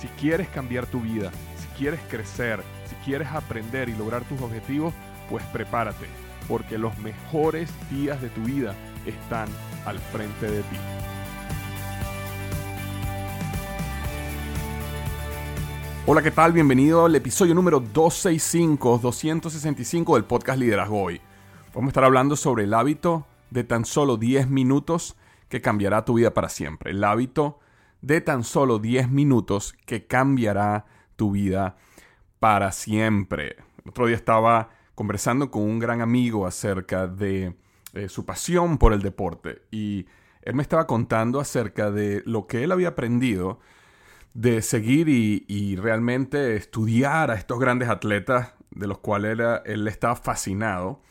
Si 0.00 0.08
quieres 0.08 0.48
cambiar 0.48 0.86
tu 0.86 1.02
vida, 1.02 1.30
si 1.58 1.66
quieres 1.76 2.00
crecer, 2.08 2.62
si 2.88 2.94
quieres 3.04 3.28
aprender 3.28 3.90
y 3.90 3.94
lograr 3.94 4.24
tus 4.24 4.40
objetivos, 4.40 4.94
pues 5.28 5.44
prepárate, 5.52 6.06
porque 6.48 6.78
los 6.78 6.96
mejores 7.00 7.70
días 7.90 8.22
de 8.22 8.30
tu 8.30 8.40
vida 8.40 8.74
están 9.04 9.46
al 9.84 9.98
frente 9.98 10.50
de 10.50 10.62
ti. 10.62 10.76
Hola, 16.06 16.22
¿qué 16.22 16.30
tal? 16.30 16.54
Bienvenido 16.54 17.04
al 17.04 17.14
episodio 17.14 17.54
número 17.54 17.78
265, 17.80 19.00
265 19.02 20.14
del 20.14 20.24
podcast 20.24 20.58
Liderazgo 20.58 21.02
Hoy. 21.02 21.20
Vamos 21.74 21.88
a 21.88 21.90
estar 21.90 22.04
hablando 22.04 22.36
sobre 22.36 22.64
el 22.64 22.72
hábito 22.72 23.26
de 23.50 23.64
tan 23.64 23.84
solo 23.84 24.16
10 24.16 24.48
minutos 24.48 25.14
que 25.50 25.60
cambiará 25.60 26.06
tu 26.06 26.14
vida 26.14 26.32
para 26.32 26.48
siempre. 26.48 26.92
El 26.92 27.04
hábito 27.04 27.60
de 28.02 28.20
tan 28.20 28.44
solo 28.44 28.78
10 28.78 29.10
minutos 29.10 29.74
que 29.86 30.06
cambiará 30.06 30.86
tu 31.16 31.32
vida 31.32 31.76
para 32.38 32.72
siempre. 32.72 33.56
El 33.84 33.90
otro 33.90 34.06
día 34.06 34.16
estaba 34.16 34.70
conversando 34.94 35.50
con 35.50 35.62
un 35.62 35.78
gran 35.78 36.00
amigo 36.00 36.46
acerca 36.46 37.06
de 37.06 37.54
eh, 37.94 38.08
su 38.08 38.24
pasión 38.24 38.78
por 38.78 38.92
el 38.92 39.02
deporte 39.02 39.62
y 39.70 40.06
él 40.42 40.54
me 40.54 40.62
estaba 40.62 40.86
contando 40.86 41.40
acerca 41.40 41.90
de 41.90 42.22
lo 42.24 42.46
que 42.46 42.64
él 42.64 42.72
había 42.72 42.88
aprendido 42.88 43.60
de 44.34 44.62
seguir 44.62 45.08
y, 45.08 45.76
realmente 45.76 46.56
estudiar 46.56 47.30
a 47.30 47.34
estos 47.34 47.58
grandes 47.58 47.88
atletas 47.88 48.54
de 48.70 48.86
los 48.86 48.98
cuales 48.98 49.38
él 49.64 49.88
estaba 49.88 50.14
fascinado 50.14 51.02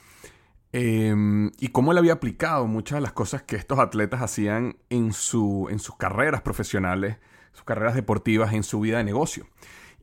Em, 0.71 1.51
y 1.59 1.69
cómo 1.69 1.91
él 1.91 1.97
había 1.97 2.13
aplicado 2.13 2.67
muchas 2.67 2.97
de 2.97 3.01
las 3.01 3.13
cosas 3.13 3.41
que 3.41 3.55
estos 3.55 3.79
atletas 3.79 4.21
hacían 4.21 4.77
en, 4.89 5.13
su, 5.13 5.67
en 5.71 5.79
sus 5.79 5.95
carreras 5.97 6.41
profesionales, 6.41 7.17
sus 7.53 7.63
carreras 7.63 7.95
deportivas, 7.95 8.53
en 8.53 8.63
su 8.63 8.79
vida 8.79 8.99
de 8.99 9.03
negocio. 9.03 9.47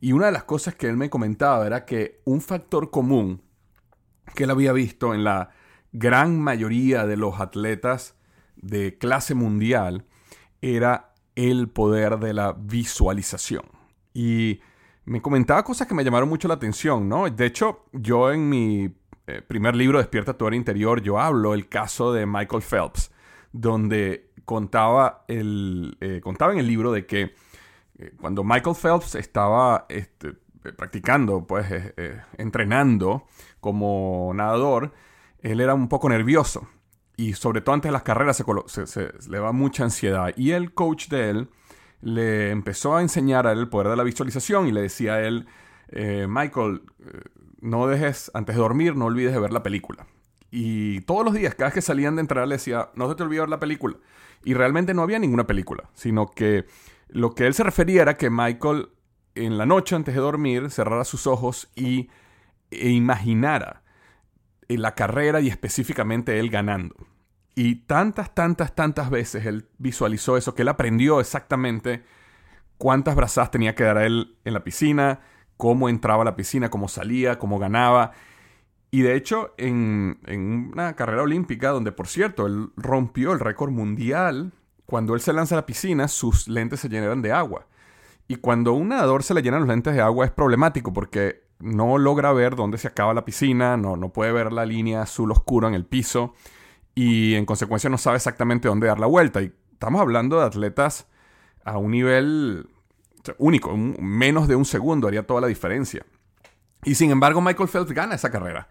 Y 0.01 0.13
una 0.13 0.27
de 0.27 0.33
las 0.33 0.45
cosas 0.45 0.75
que 0.75 0.89
él 0.89 0.97
me 0.97 1.09
comentaba 1.09 1.67
era 1.67 1.85
que 1.85 2.21
un 2.25 2.41
factor 2.41 2.91
común 2.91 3.43
que 4.35 4.45
él 4.45 4.51
había 4.51 4.73
visto 4.73 5.15
en 5.15 5.23
la 5.25 5.51
gran 5.93 6.41
mayoría 6.41 7.07
de 7.07 7.17
los 7.17 7.41
atletas 7.41 8.17
de 8.57 8.99
clase 8.99 9.35
mundial 9.35 10.05
era 10.61 11.15
el 11.37 11.69
poder 11.69 12.19
de 12.19 12.35
la 12.35 12.53
visualización. 12.53 13.65
Y 14.13 14.61
me 15.05 15.23
comentaba 15.23 15.63
cosas 15.63 15.87
que 15.87 15.95
me 15.95 16.03
llamaron 16.03 16.29
mucho 16.29 16.49
la 16.49 16.55
atención, 16.55 17.09
¿no? 17.09 17.31
De 17.31 17.47
hecho, 17.47 17.85
yo 17.93 18.33
en 18.33 18.49
mi 18.49 18.93
eh, 19.27 19.43
primer 19.43 19.75
libro, 19.75 19.99
Despierta 19.99 20.35
tu 20.35 20.47
era 20.47 20.55
interior, 20.55 21.03
yo 21.03 21.19
hablo 21.19 21.53
el 21.53 21.69
caso 21.69 22.13
de 22.13 22.27
Michael 22.27 22.63
Phelps, 22.63 23.11
donde 23.51 24.31
contaba, 24.45 25.25
el, 25.27 25.97
eh, 26.01 26.21
contaba 26.23 26.53
en 26.53 26.61
el 26.61 26.69
libro 26.69 26.93
de 26.93 27.07
que 27.07 27.35
eh, 27.99 28.13
cuando 28.21 28.45
Michael 28.45 28.77
Phelps 28.77 29.17
estaba 29.17 29.87
este, 29.89 30.35
practicando, 30.77 31.45
pues 31.45 31.67
entrenando 32.39 33.27
como 33.61 34.31
nadador, 34.33 34.93
él 35.41 35.61
era 35.61 35.75
un 35.75 35.89
poco 35.89 36.09
nervioso. 36.09 36.69
Y 37.17 37.33
sobre 37.33 37.63
todo 37.63 37.75
antes 37.75 37.89
de 37.89 37.95
las 37.95 38.03
carreras 38.03 38.37
se, 38.67 38.87
se, 38.87 39.13
le 39.29 39.39
va 39.41 39.51
mucha 39.53 39.85
ansiedad. 39.85 40.33
Y 40.37 40.53
el 40.53 40.73
coach 40.75 41.09
de 41.09 41.31
él 41.31 41.49
le 42.01 42.51
empezó 42.51 42.95
a 42.95 43.03
enseñar 43.03 43.47
a 43.47 43.53
él 43.53 43.59
el 43.61 43.69
poder 43.69 43.89
de 43.89 43.97
la 43.97 44.05
visualización 44.05 44.69
y 44.69 44.73
le 44.73 44.83
decía 44.83 45.15
a 45.15 45.23
él, 45.23 45.47
Michael, 46.29 46.83
no 47.67 47.87
dejes, 47.87 48.31
antes 48.35 48.57
de 48.57 48.63
dormir, 48.63 48.97
no 48.97 49.07
olvides 49.07 49.33
de 49.33 49.41
ver 49.41 49.53
la 49.53 49.63
película. 49.63 50.07
Y 50.51 51.01
todos 51.03 51.25
los 51.25 51.35
días, 51.35 51.55
cada 51.55 51.67
vez 51.67 51.75
que 51.75 51.83
salían 51.83 52.17
de 52.17 52.21
entrar, 52.21 52.47
le 52.47 52.55
decía, 52.55 52.91
no 52.95 53.09
se 53.09 53.15
te 53.15 53.23
olvide 53.23 53.41
ver 53.41 53.49
la 53.49 53.61
película. 53.61 53.97
Y 54.45 54.55
realmente 54.55 54.95
no 54.95 55.03
había 55.03 55.19
ninguna 55.19 55.47
película, 55.47 55.91
sino 55.95 56.31
que 56.31 56.67
lo 57.09 57.35
que 57.35 57.47
él 57.47 57.55
se 57.55 57.65
refería 57.65 58.03
era 58.03 58.17
que 58.17 58.31
Michael 58.31 58.91
en 59.37 59.59
la 59.59 59.67
noche, 59.67 59.95
antes 59.95 60.15
de 60.15 60.21
dormir, 60.21 60.71
cerrara 60.71 61.05
sus 61.05 61.27
ojos 61.27 61.69
y, 61.77 62.09
e 62.71 62.91
imaginara 62.91 63.83
la 64.69 64.95
carrera 64.95 65.41
y 65.41 65.49
específicamente 65.49 66.41
él 66.41 66.51
ganando. 66.51 66.97
Y 67.55 67.77
tantas, 67.87 68.35
tantas, 68.35 68.75
tantas 68.75 69.11
veces 69.11 69.47
él 69.47 69.69
visualizó 69.79 70.37
eso, 70.37 70.55
que 70.55 70.63
él 70.63 70.69
aprendió 70.69 71.21
exactamente 71.21 72.03
cuántas 72.77 73.15
brazadas 73.15 73.51
tenía 73.51 73.75
que 73.75 73.85
dar 73.85 73.99
a 73.99 74.07
él 74.07 74.37
en 74.45 74.55
la 74.55 74.65
piscina, 74.65 75.21
cómo 75.57 75.89
entraba 75.89 76.23
a 76.23 76.25
la 76.25 76.37
piscina, 76.37 76.71
cómo 76.71 76.89
salía, 76.89 77.39
cómo 77.39 77.59
ganaba. 77.59 78.13
Y 78.91 79.03
de 79.03 79.15
hecho, 79.17 79.55
en, 79.59 80.19
una 80.73 80.95
carrera 80.95 81.23
olímpica, 81.23 81.71
donde 81.71 81.93
por 81.93 82.09
cierto, 82.09 82.47
él 82.47 82.71
rompió 82.77 83.33
el 83.33 83.41
récord 83.41 83.71
mundial, 83.71 84.53
cuando 84.87 85.15
él 85.15 85.21
se 85.21 85.33
lanza 85.33 85.55
a 85.55 85.59
la 85.59 85.67
piscina, 85.67 86.09
sus 86.09 86.49
lentes 86.49 86.81
se 86.81 86.89
llenan 86.89 87.23
de 87.23 87.33
agua. 87.33 87.67
Y 88.29 88.37
cuando 88.37 88.71
a 88.71 88.75
un 88.75 88.89
nadador 88.89 89.23
se 89.23 89.35
le 89.35 89.43
llenan 89.43 89.61
los 89.61 89.69
lentes 89.69 89.95
de 89.95 90.01
agua 90.01 90.25
es 90.27 90.33
problemático 90.33 90.93
porque 90.93 91.45
no 91.59 91.99
logra 91.99 92.33
ver 92.33 92.57
dónde 92.57 92.79
se 92.79 92.89
acaba 92.89 93.15
la 93.15 93.25
piscina, 93.25 93.77
no, 93.77 93.97
no 93.97 94.13
puede 94.13 94.33
ver 94.33 94.53
la 94.53 94.67
línea 94.67 95.03
azul 95.03 95.31
oscuro 95.31 95.69
en 95.69 95.75
el 95.75 95.87
piso 95.87 96.35
y 96.95 97.35
en 97.35 97.47
consecuencia 97.47 97.91
no 97.91 97.99
sabe 97.99 98.17
exactamente 98.17 98.69
dónde 98.69 98.87
dar 98.89 98.99
la 98.99 99.07
vuelta. 99.07 99.43
Y 99.43 99.53
estamos 99.73 100.01
hablando 100.01 100.41
de 100.41 100.47
atletas 100.47 101.07
a 101.65 101.79
un 101.79 101.91
nivel 101.91 102.69
único, 103.39 103.77
menos 103.77 104.49
de 104.49 104.57
un 104.57 104.65
segundo 104.65 105.09
haría 105.09 105.27
toda 105.27 105.41
la 105.41 105.47
diferencia. 105.47 106.05
Y 106.85 106.95
sin 106.95 107.11
embargo, 107.11 107.41
Michael 107.41 107.69
Phelps 107.69 107.93
gana 107.93 108.15
esa 108.15 108.31
carrera. 108.31 108.69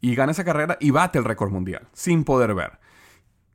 Y 0.00 0.14
gana 0.14 0.32
esa 0.32 0.44
carrera 0.44 0.76
y 0.80 0.90
bate 0.90 1.18
el 1.18 1.24
récord 1.24 1.50
mundial, 1.50 1.88
sin 1.92 2.24
poder 2.24 2.54
ver. 2.54 2.78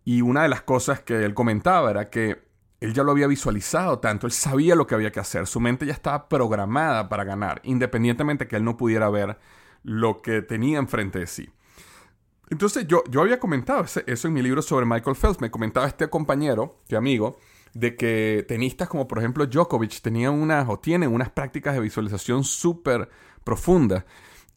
Y 0.03 0.21
una 0.21 0.43
de 0.43 0.49
las 0.49 0.61
cosas 0.61 0.99
que 0.99 1.23
él 1.23 1.33
comentaba 1.33 1.89
era 1.89 2.09
que 2.09 2.43
él 2.81 2.93
ya 2.93 3.03
lo 3.03 3.11
había 3.11 3.27
visualizado 3.27 3.99
tanto, 3.99 4.27
él 4.27 4.33
sabía 4.33 4.75
lo 4.75 4.85
que 4.85 4.95
había 4.95 5.11
que 5.11 5.21
hacer, 5.21 5.47
su 5.47 5.61
mente 5.61 5.85
ya 5.85 5.93
estaba 5.93 6.27
programada 6.27 7.07
para 7.07 7.23
ganar, 7.23 7.61
independientemente 7.63 8.45
que 8.45 8.57
él 8.57 8.65
no 8.65 8.75
pudiera 8.75 9.09
ver 9.09 9.39
lo 9.83 10.21
que 10.21 10.41
tenía 10.41 10.79
enfrente 10.79 11.19
de 11.19 11.27
sí. 11.27 11.49
Entonces 12.49 12.85
yo, 12.85 13.03
yo 13.09 13.21
había 13.21 13.39
comentado 13.39 13.85
eso 14.05 14.27
en 14.27 14.33
mi 14.33 14.41
libro 14.41 14.61
sobre 14.61 14.85
Michael 14.85 15.15
Phelps, 15.15 15.39
me 15.39 15.49
comentaba 15.49 15.87
este 15.87 16.09
compañero, 16.09 16.79
este 16.83 16.97
amigo, 16.97 17.37
de 17.73 17.95
que 17.95 18.45
tenistas 18.47 18.88
como 18.88 19.07
por 19.07 19.19
ejemplo 19.19 19.45
Djokovic 19.45 20.01
tenían 20.01 20.34
unas 20.34 20.67
o 20.69 20.79
tienen 20.79 21.11
unas 21.11 21.29
prácticas 21.29 21.73
de 21.73 21.79
visualización 21.79 22.44
súper 22.44 23.09
profundas 23.44 24.06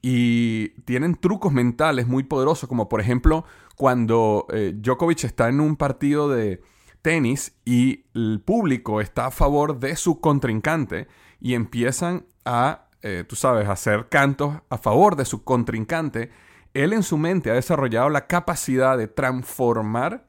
y 0.03 0.69
tienen 0.85 1.17
trucos 1.17 1.53
mentales 1.53 2.07
muy 2.07 2.23
poderosos, 2.23 2.69
como 2.69 2.89
por 2.89 3.01
ejemplo 3.01 3.45
cuando 3.77 4.47
eh, 4.53 4.73
Djokovic 4.77 5.25
está 5.25 5.49
en 5.49 5.61
un 5.61 5.77
partido 5.77 6.29
de 6.29 6.61
tenis 7.03 7.57
y 7.65 8.05
el 8.15 8.41
público 8.45 9.01
está 9.01 9.27
a 9.27 9.31
favor 9.31 9.79
de 9.79 9.97
su 9.97 10.21
contrincante 10.21 11.09
y 11.41 11.55
empiezan 11.55 12.27
a, 12.45 12.89
eh, 13.03 13.25
tú 13.29 13.37
sabes, 13.37 13.69
hacer 13.69 14.09
cantos 14.09 14.57
a 14.71 14.79
favor 14.79 15.17
de 15.17 15.25
su 15.25 15.45
contrincante, 15.45 16.31
él 16.75 16.93
en 16.93 17.03
su 17.03 17.17
mente 17.17 17.51
ha 17.51 17.55
desarrollado 17.55 18.11
la 18.11 18.27
capacidad 18.27 18.99
de 18.99 19.09
transformar 19.09 20.27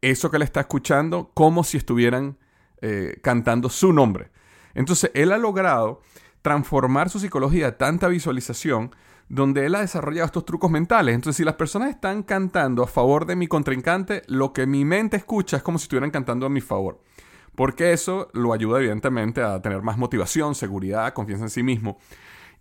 eso 0.00 0.30
que 0.30 0.38
le 0.38 0.44
está 0.44 0.60
escuchando 0.60 1.30
como 1.34 1.64
si 1.64 1.76
estuvieran 1.76 2.38
eh, 2.80 3.18
cantando 3.22 3.68
su 3.68 3.92
nombre. 3.92 4.30
Entonces, 4.74 5.10
él 5.14 5.32
ha 5.32 5.38
logrado 5.38 6.02
transformar 6.42 7.10
su 7.10 7.18
psicología 7.18 7.68
a 7.68 7.76
tanta 7.76 8.08
visualización 8.08 8.94
donde 9.28 9.66
él 9.66 9.74
ha 9.74 9.80
desarrollado 9.80 10.26
estos 10.26 10.44
trucos 10.44 10.70
mentales. 10.70 11.14
Entonces, 11.14 11.36
si 11.36 11.44
las 11.44 11.56
personas 11.56 11.90
están 11.90 12.22
cantando 12.22 12.82
a 12.82 12.86
favor 12.86 13.26
de 13.26 13.36
mi 13.36 13.46
contrincante, 13.46 14.22
lo 14.26 14.52
que 14.52 14.66
mi 14.66 14.84
mente 14.84 15.16
escucha 15.16 15.58
es 15.58 15.62
como 15.62 15.78
si 15.78 15.84
estuvieran 15.84 16.10
cantando 16.10 16.46
a 16.46 16.48
mi 16.48 16.60
favor. 16.60 17.02
Porque 17.54 17.92
eso 17.92 18.30
lo 18.32 18.52
ayuda 18.52 18.78
evidentemente 18.78 19.42
a 19.42 19.60
tener 19.60 19.82
más 19.82 19.98
motivación, 19.98 20.54
seguridad, 20.54 21.12
confianza 21.12 21.44
en 21.46 21.50
sí 21.50 21.62
mismo. 21.62 21.98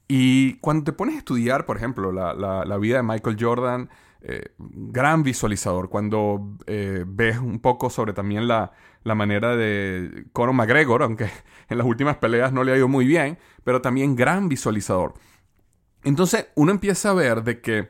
Y 0.08 0.56
cuando 0.56 0.86
te 0.86 0.94
pones 0.94 1.16
a 1.16 1.20
estudiar, 1.20 1.66
por 1.66 1.78
ejemplo, 1.78 2.12
la, 2.12 2.34
la 2.34 2.78
vida 2.78 2.98
de 2.98 3.04
Michael 3.04 3.38
Jordan, 3.40 3.90
eh, 4.22 4.54
gran 4.58 5.24
visualizador. 5.24 5.90
Cuando 5.90 6.58
eh, 6.66 7.04
ves 7.06 7.38
un 7.38 7.60
poco 7.60 7.90
sobre 7.90 8.14
también 8.14 8.48
la, 8.48 8.72
la, 9.04 9.16
manera 9.16 9.56
de 9.56 10.26
Conor 10.34 10.56
McGregor, 10.56 11.04
aunque 11.04 11.30
en 11.70 11.78
las 11.78 11.86
últimas 11.86 12.18
peleas 12.18 12.52
no 12.52 12.64
le 12.64 12.74
ha 12.74 12.78
ido 12.78 12.88
muy 12.88 13.06
bien, 13.06 13.38
pero 13.64 13.82
también 13.82 14.16
gran 14.16 14.50
visualizador. 14.50 15.14
Entonces 16.04 16.48
uno 16.56 16.72
empieza 16.72 17.12
a 17.12 17.14
ver 17.14 17.44
de 17.44 17.62
que 17.62 17.90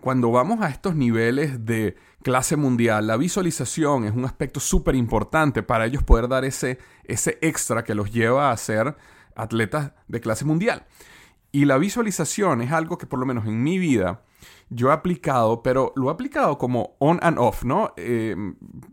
cuando 0.00 0.30
vamos 0.30 0.60
a 0.60 0.68
estos 0.68 0.94
niveles 0.94 1.64
de 1.64 1.96
clase 2.22 2.56
mundial, 2.56 3.06
la 3.06 3.16
visualización 3.16 4.04
es 4.04 4.14
un 4.14 4.24
aspecto 4.24 4.60
súper 4.60 4.94
importante 4.94 5.62
para 5.62 5.86
ellos 5.86 6.02
poder 6.02 6.28
dar 6.28 6.44
ese, 6.44 6.78
ese 7.04 7.38
extra 7.40 7.82
que 7.82 7.94
los 7.94 8.12
lleva 8.12 8.50
a 8.50 8.56
ser 8.56 8.96
atletas 9.34 9.92
de 10.06 10.20
clase 10.20 10.44
mundial. 10.44 10.86
Y 11.50 11.64
la 11.64 11.78
visualización 11.78 12.60
es 12.62 12.72
algo 12.72 12.98
que 12.98 13.06
por 13.06 13.18
lo 13.18 13.26
menos 13.26 13.46
en 13.46 13.62
mi 13.62 13.78
vida 13.78 14.22
yo 14.68 14.88
he 14.88 14.92
aplicado, 14.92 15.62
pero 15.62 15.92
lo 15.96 16.08
he 16.08 16.12
aplicado 16.12 16.58
como 16.58 16.96
on 16.98 17.18
and 17.22 17.38
off, 17.38 17.64
¿no? 17.64 17.92
Eh, 17.96 18.34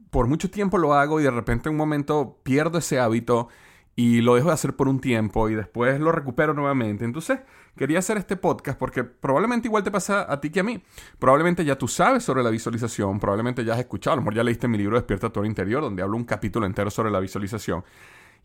por 0.09 0.27
mucho 0.27 0.49
tiempo 0.51 0.77
lo 0.77 0.93
hago 0.93 1.19
y 1.19 1.23
de 1.23 1.31
repente 1.31 1.69
en 1.69 1.73
un 1.73 1.77
momento 1.77 2.39
pierdo 2.43 2.77
ese 2.77 2.99
hábito 2.99 3.49
y 3.95 4.21
lo 4.21 4.35
dejo 4.35 4.47
de 4.47 4.53
hacer 4.53 4.75
por 4.75 4.87
un 4.87 4.99
tiempo 4.99 5.49
y 5.49 5.55
después 5.55 5.99
lo 5.99 6.11
recupero 6.11 6.53
nuevamente. 6.53 7.05
Entonces, 7.05 7.39
quería 7.75 7.99
hacer 7.99 8.17
este 8.17 8.35
podcast 8.35 8.77
porque 8.77 9.03
probablemente 9.03 9.67
igual 9.67 9.83
te 9.83 9.91
pasa 9.91 10.31
a 10.31 10.39
ti 10.41 10.49
que 10.49 10.61
a 10.61 10.63
mí. 10.63 10.83
Probablemente 11.19 11.63
ya 11.65 11.77
tú 11.77 11.87
sabes 11.87 12.23
sobre 12.23 12.43
la 12.43 12.49
visualización, 12.49 13.19
probablemente 13.19 13.63
ya 13.63 13.73
has 13.73 13.79
escuchado, 13.79 14.13
a 14.13 14.15
lo 14.17 14.21
mejor 14.21 14.35
ya 14.35 14.43
leíste 14.43 14.67
mi 14.67 14.77
libro 14.77 14.95
Despierta 14.95 15.29
tu 15.31 15.43
interior, 15.43 15.81
donde 15.81 16.01
hablo 16.01 16.17
un 16.17 16.25
capítulo 16.25 16.65
entero 16.65 16.89
sobre 16.89 17.11
la 17.11 17.19
visualización. 17.19 17.83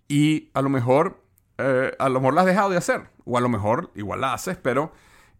Y 0.06 0.50
a 0.54 0.62
lo 0.62 0.68
mejor, 0.68 1.22
eh, 1.58 1.94
a 1.98 2.08
lo 2.08 2.20
mejor 2.20 2.34
la 2.34 2.40
has 2.42 2.46
dejado 2.46 2.70
de 2.70 2.76
hacer, 2.76 3.08
o 3.24 3.36
a 3.38 3.40
lo 3.40 3.48
mejor 3.48 3.90
igual 3.94 4.20
la 4.20 4.34
haces, 4.34 4.56
pero 4.56 4.92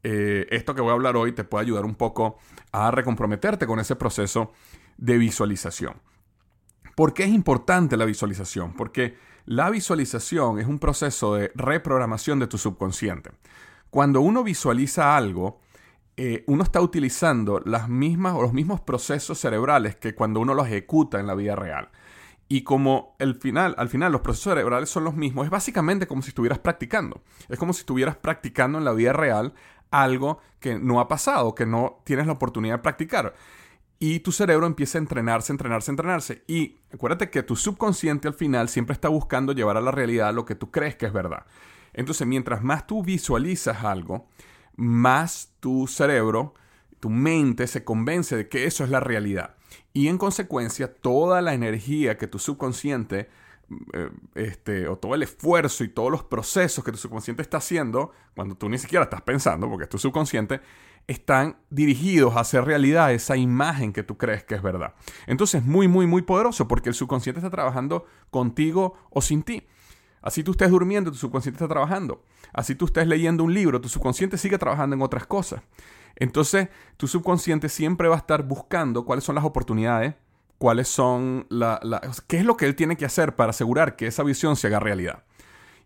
eh, 0.03 0.47
esto 0.51 0.75
que 0.75 0.81
voy 0.81 0.91
a 0.91 0.95
hablar 0.95 1.17
hoy 1.17 1.33
te 1.33 1.45
puede 1.45 1.65
ayudar 1.65 1.85
un 1.85 1.95
poco 1.95 2.39
a 2.73 2.91
recomprometerte 2.91 3.67
con 3.67 3.81
ese 3.81 3.97
proceso 3.97 4.53
de 4.97 5.19
visualización. 5.19 5.95
¿Por 6.95 7.15
qué 7.15 7.25
es 7.25 7.31
importante 7.31 7.97
la 7.97 8.05
visualización? 8.05 8.75
Porque 8.75 9.17
la 9.45 9.71
visualización 9.71 10.59
es 10.59 10.67
un 10.67 10.79
proceso 10.79 11.35
de 11.35 11.53
reprogramación 11.55 12.39
de 12.39 12.49
tu 12.49 12.59
subconsciente. 12.59 13.31
Cuando 13.91 14.21
uno 14.21 14.45
visualiza 14.45 15.17
algo, 15.17 15.61
eh, 16.17 16.43
uno 16.49 16.65
está 16.65 16.81
utilizando 16.81 17.61
las 17.65 17.89
mismas 17.89 18.35
o 18.35 18.43
los 18.43 18.53
mismos 18.53 18.81
procesos 18.81 19.39
cerebrales 19.39 19.95
que 19.95 20.15
cuando 20.15 20.41
uno 20.41 20.53
lo 20.53 20.65
ejecuta 20.65 21.21
en 21.21 21.29
la 21.29 21.35
vida 21.35 21.55
real. 21.55 21.91
Y 22.49 22.63
como 22.63 23.15
el 23.19 23.37
final, 23.37 23.75
al 23.79 23.89
final 23.89 24.11
los 24.11 24.23
procesos 24.23 24.53
cerebrales 24.53 24.89
son 24.89 25.05
los 25.05 25.15
mismos, 25.15 25.45
es 25.45 25.51
básicamente 25.51 26.07
como 26.07 26.23
si 26.23 26.31
estuvieras 26.31 26.59
practicando. 26.59 27.23
Es 27.49 27.59
como 27.59 27.73
si 27.73 27.81
estuvieras 27.81 28.17
practicando 28.17 28.79
en 28.79 28.85
la 28.85 28.93
vida 28.93 29.13
real 29.13 29.55
algo 29.91 30.39
que 30.61 30.79
no 30.79 31.01
ha 31.01 31.09
pasado, 31.09 31.55
que 31.55 31.67
no 31.67 32.01
tienes 32.05 32.27
la 32.27 32.33
oportunidad 32.33 32.77
de 32.77 32.83
practicar. 32.83 33.35
Y 34.01 34.21
tu 34.21 34.31
cerebro 34.31 34.67
empieza 34.67 34.99
a 34.99 35.01
entrenarse, 35.01 35.53
entrenarse, 35.53 35.91
entrenarse. 35.91 36.45
Y 36.47 36.77
acuérdate 36.93 37.31
que 37.31 37.43
tu 37.43 37.57
subconsciente 37.57 38.29
al 38.29 38.35
final 38.35 38.69
siempre 38.69 38.93
está 38.93 39.09
buscando 39.09 39.53
llevar 39.53 39.77
a 39.77 39.81
la 39.81 39.91
realidad 39.91 40.33
lo 40.33 40.45
que 40.45 40.55
tú 40.55 40.71
crees 40.71 40.97
que 40.97 41.07
es 41.07 41.13
verdad. 41.13 41.47
Entonces, 41.93 42.27
mientras 42.27 42.63
más 42.63 42.87
tú 42.87 43.03
visualizas 43.03 43.83
algo, 43.83 44.29
más 44.77 45.53
tu 45.59 45.89
cerebro, 45.89 46.55
tu 47.01 47.11
mente 47.11 47.67
se 47.67 47.85
convence 47.85 48.37
de 48.37 48.49
que 48.49 48.67
eso 48.67 48.85
es 48.85 48.91
la 48.91 49.01
realidad. 49.01 49.57
Y 49.93 50.09
en 50.09 50.19
consecuencia, 50.19 50.95
toda 50.95 51.43
la 51.43 51.55
energía 51.55 52.19
que 52.19 52.29
tu 52.29 52.39
subconsciente 52.39 53.29
este, 54.35 54.89
o 54.89 54.97
todo 54.97 55.15
el 55.15 55.23
esfuerzo 55.23 55.85
y 55.85 55.89
todos 55.89 56.11
los 56.11 56.23
procesos 56.23 56.85
que 56.85 56.93
tu 56.93 56.99
subconsciente 56.99 57.43
está 57.43 57.59
haciendo, 57.59 58.13
cuando 58.35 58.55
tú 58.55 58.69
ni 58.69 58.79
siquiera 58.79 59.05
estás 59.05 59.23
pensando, 59.23 59.69
porque 59.69 59.85
es 59.85 59.91
tu 59.91 59.99
subconsciente, 59.99 60.61
están 61.07 61.57
dirigidos 61.71 62.37
a 62.37 62.41
hacer 62.41 62.65
realidad 62.65 63.13
esa 63.13 63.37
imagen 63.37 63.93
que 63.93 64.03
tú 64.03 64.17
crees 64.17 64.45
que 64.45 64.55
es 64.55 64.63
verdad. 64.63 64.95
Entonces 65.27 65.63
es 65.63 65.67
muy, 65.67 65.89
muy, 65.89 66.07
muy 66.07 66.23
poderoso 66.23 66.69
porque 66.69 66.91
el 66.91 66.95
subconsciente 66.95 67.41
está 67.41 67.51
trabajando 67.51 68.07
contigo 68.31 68.95
o 69.11 69.21
sin 69.21 69.43
ti. 69.43 69.67
Así 70.21 70.43
tú 70.43 70.51
estés 70.51 70.71
durmiendo, 70.71 71.11
tu 71.11 71.17
subconsciente 71.17 71.57
está 71.57 71.69
trabajando. 71.73 72.25
Así 72.53 72.75
tú 72.75 72.87
estés 72.87 73.07
leyendo 73.07 73.45
un 73.45 73.55
libro, 73.55 73.81
tu 73.81 73.89
subconsciente 73.89 74.37
sigue 74.37 74.59
trabajando 74.59 74.97
en 74.97 75.03
otras 75.03 75.27
cosas. 75.27 75.63
Entonces, 76.17 76.69
tu 76.97 77.07
subconsciente 77.07 77.69
siempre 77.69 78.09
va 78.09 78.17
a 78.17 78.19
estar 78.19 78.43
buscando 78.43 79.05
cuáles 79.05 79.25
son 79.25 79.37
las 79.37 79.45
oportunidades 79.45 80.15
cuáles 80.59 80.89
son 80.89 81.47
la, 81.49 81.81
qué 82.27 82.39
es 82.39 82.45
lo 82.45 82.57
que 82.57 82.67
él 82.67 82.75
tiene 82.75 82.97
que 82.97 83.05
hacer 83.05 83.37
para 83.37 83.51
asegurar 83.51 83.97
que 83.97 84.07
esa 84.07 84.23
visión 84.23 84.57
se 84.57 84.67
haga 84.67 84.81
realidad. 84.81 85.25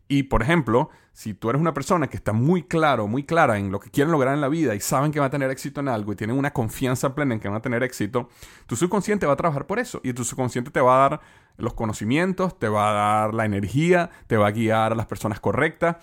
Y 0.08 0.24
por 0.24 0.42
ejemplo, 0.42 0.90
si 1.12 1.34
tú 1.34 1.50
eres 1.50 1.60
una 1.60 1.74
persona 1.74 2.08
que 2.08 2.16
está 2.16 2.32
muy 2.32 2.62
claro, 2.62 3.06
muy 3.06 3.24
clara 3.24 3.58
en 3.58 3.70
lo 3.70 3.80
que 3.80 3.90
quieren 3.90 4.10
lograr 4.10 4.34
en 4.34 4.40
la 4.40 4.48
vida 4.48 4.74
y 4.74 4.80
saben 4.80 5.12
que 5.12 5.20
va 5.20 5.26
a 5.26 5.30
tener 5.30 5.50
éxito 5.50 5.80
en 5.80 5.88
algo 5.88 6.12
y 6.12 6.16
tienen 6.16 6.36
una 6.36 6.52
confianza 6.52 7.14
plena 7.14 7.34
en 7.34 7.40
que 7.40 7.48
van 7.48 7.56
a 7.58 7.62
tener 7.62 7.82
éxito, 7.82 8.28
tu 8.66 8.76
subconsciente 8.76 9.26
va 9.26 9.34
a 9.34 9.36
trabajar 9.36 9.66
por 9.66 9.78
eso 9.78 10.00
y 10.02 10.12
tu 10.12 10.24
subconsciente 10.24 10.70
te 10.70 10.80
va 10.80 10.96
a 10.96 11.08
dar 11.08 11.20
los 11.56 11.74
conocimientos, 11.74 12.58
te 12.58 12.68
va 12.68 12.90
a 12.90 12.92
dar 13.22 13.34
la 13.34 13.44
energía, 13.44 14.10
te 14.26 14.36
va 14.36 14.48
a 14.48 14.52
guiar 14.52 14.92
a 14.92 14.96
las 14.96 15.06
personas 15.06 15.40
correctas 15.40 15.96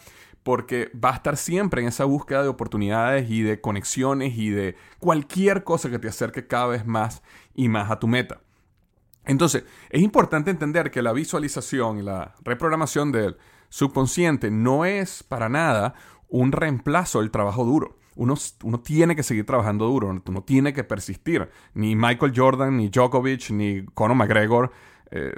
porque 0.44 0.92
va 0.94 1.12
a 1.12 1.16
estar 1.16 1.38
siempre 1.38 1.82
en 1.82 1.88
esa 1.90 2.06
búsqueda 2.06 2.44
de 2.44 2.50
oportunidades 2.50 3.30
y 3.30 3.42
de 3.42 3.62
conexiones 3.62 4.38
y 4.38 4.50
de 4.50 4.76
cualquier 5.00 5.64
cosa 5.64 5.90
que 5.90 6.00
te 6.00 6.08
acerque 6.08 6.48
cada 6.48 6.68
vez 6.68 6.86
más 6.86 7.22
y 7.54 7.68
más 7.68 7.92
a 7.92 8.00
tu 8.00 8.08
meta. 8.08 8.40
Entonces, 9.26 9.64
es 9.90 10.02
importante 10.02 10.52
entender 10.52 10.92
que 10.92 11.02
la 11.02 11.14
visualización 11.14 12.00
y 12.00 12.02
la 12.02 12.36
reprogramación 12.44 13.12
del 13.12 13.38
subconsciente 13.70 14.50
no 14.52 14.86
es 14.86 15.24
para 15.24 15.50
nada 15.50 15.94
un 16.28 16.52
reemplazo 16.52 17.20
del 17.20 17.32
trabajo 17.32 17.64
duro. 17.64 17.98
Uno, 18.16 18.36
tiene 18.84 19.16
que 19.16 19.24
seguir 19.24 19.46
trabajando 19.46 19.86
duro, 19.86 20.10
uno 20.26 20.44
tiene 20.44 20.74
que 20.74 20.84
persistir. 20.84 21.50
Ni 21.74 21.96
Michael 21.96 22.34
Jordan, 22.36 22.76
ni 22.76 22.90
Djokovic, 22.90 23.52
ni 23.52 23.86
Conor 23.94 24.18
McGregor 24.18 24.72
eh, 25.12 25.34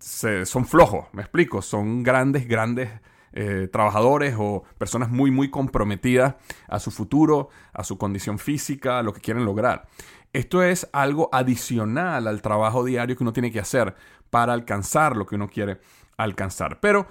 son 0.00 0.64
flojos, 0.64 1.06
me 1.12 1.22
explico, 1.22 1.62
son 1.62 2.02
grandes, 2.02 2.48
grandes 2.48 2.90
eh, 3.32 3.68
trabajadores 3.70 4.34
o 4.36 4.64
personas 4.78 5.10
muy, 5.10 5.30
muy 5.30 5.50
comprometidas 5.50 6.34
a 6.66 6.80
su 6.80 6.90
futuro, 6.90 7.50
a 7.72 7.84
su 7.84 7.96
condición 7.98 8.38
física, 8.38 8.98
a 8.98 9.02
lo 9.02 9.12
que 9.12 9.20
quieren 9.20 9.44
lograr. 9.44 9.86
Esto 10.32 10.62
es 10.62 10.88
algo 10.92 11.28
adicional 11.32 12.28
al 12.28 12.42
trabajo 12.42 12.84
diario 12.84 13.16
que 13.16 13.24
uno 13.24 13.32
tiene 13.32 13.50
que 13.50 13.60
hacer 13.60 13.94
para 14.30 14.52
alcanzar 14.52 15.16
lo 15.16 15.26
que 15.26 15.34
uno 15.34 15.48
quiere 15.48 15.80
alcanzar. 16.16 16.80
Pero 16.80 17.06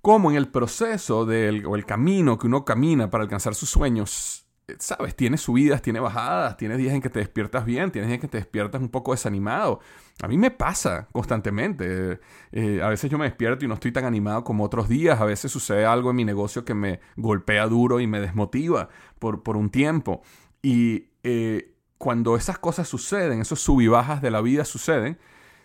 como 0.00 0.30
en 0.30 0.36
el 0.36 0.48
proceso 0.48 1.24
del, 1.26 1.66
o 1.66 1.76
el 1.76 1.84
camino 1.86 2.38
que 2.38 2.46
uno 2.46 2.64
camina 2.64 3.10
para 3.10 3.24
alcanzar 3.24 3.54
sus 3.54 3.70
sueños, 3.70 4.46
sabes, 4.78 5.16
tiene 5.16 5.36
subidas, 5.36 5.82
tiene 5.82 6.00
bajadas, 6.00 6.56
tienes 6.56 6.78
días 6.78 6.94
en 6.94 7.02
que 7.02 7.10
te 7.10 7.18
despiertas 7.18 7.64
bien, 7.64 7.90
tienes 7.90 8.08
días 8.08 8.16
en 8.16 8.20
que 8.20 8.28
te 8.28 8.38
despiertas 8.38 8.80
un 8.80 8.88
poco 8.88 9.12
desanimado. 9.12 9.80
A 10.22 10.28
mí 10.28 10.38
me 10.38 10.50
pasa 10.50 11.08
constantemente. 11.12 12.20
Eh, 12.52 12.80
a 12.82 12.88
veces 12.88 13.10
yo 13.10 13.18
me 13.18 13.24
despierto 13.24 13.64
y 13.64 13.68
no 13.68 13.74
estoy 13.74 13.92
tan 13.92 14.04
animado 14.04 14.44
como 14.44 14.64
otros 14.64 14.88
días. 14.88 15.20
A 15.20 15.24
veces 15.24 15.50
sucede 15.50 15.84
algo 15.84 16.10
en 16.10 16.16
mi 16.16 16.24
negocio 16.24 16.64
que 16.64 16.74
me 16.74 17.00
golpea 17.16 17.66
duro 17.66 17.98
y 18.00 18.06
me 18.06 18.20
desmotiva 18.20 18.88
por, 19.18 19.42
por 19.42 19.56
un 19.56 19.70
tiempo. 19.70 20.22
Y 20.62 21.08
eh, 21.22 21.73
cuando 22.04 22.36
esas 22.36 22.58
cosas 22.58 22.86
suceden, 22.86 23.40
esos 23.40 23.60
sub 23.60 23.80
y 23.80 23.88
bajas 23.88 24.20
de 24.20 24.30
la 24.30 24.42
vida 24.42 24.66
suceden, 24.66 25.18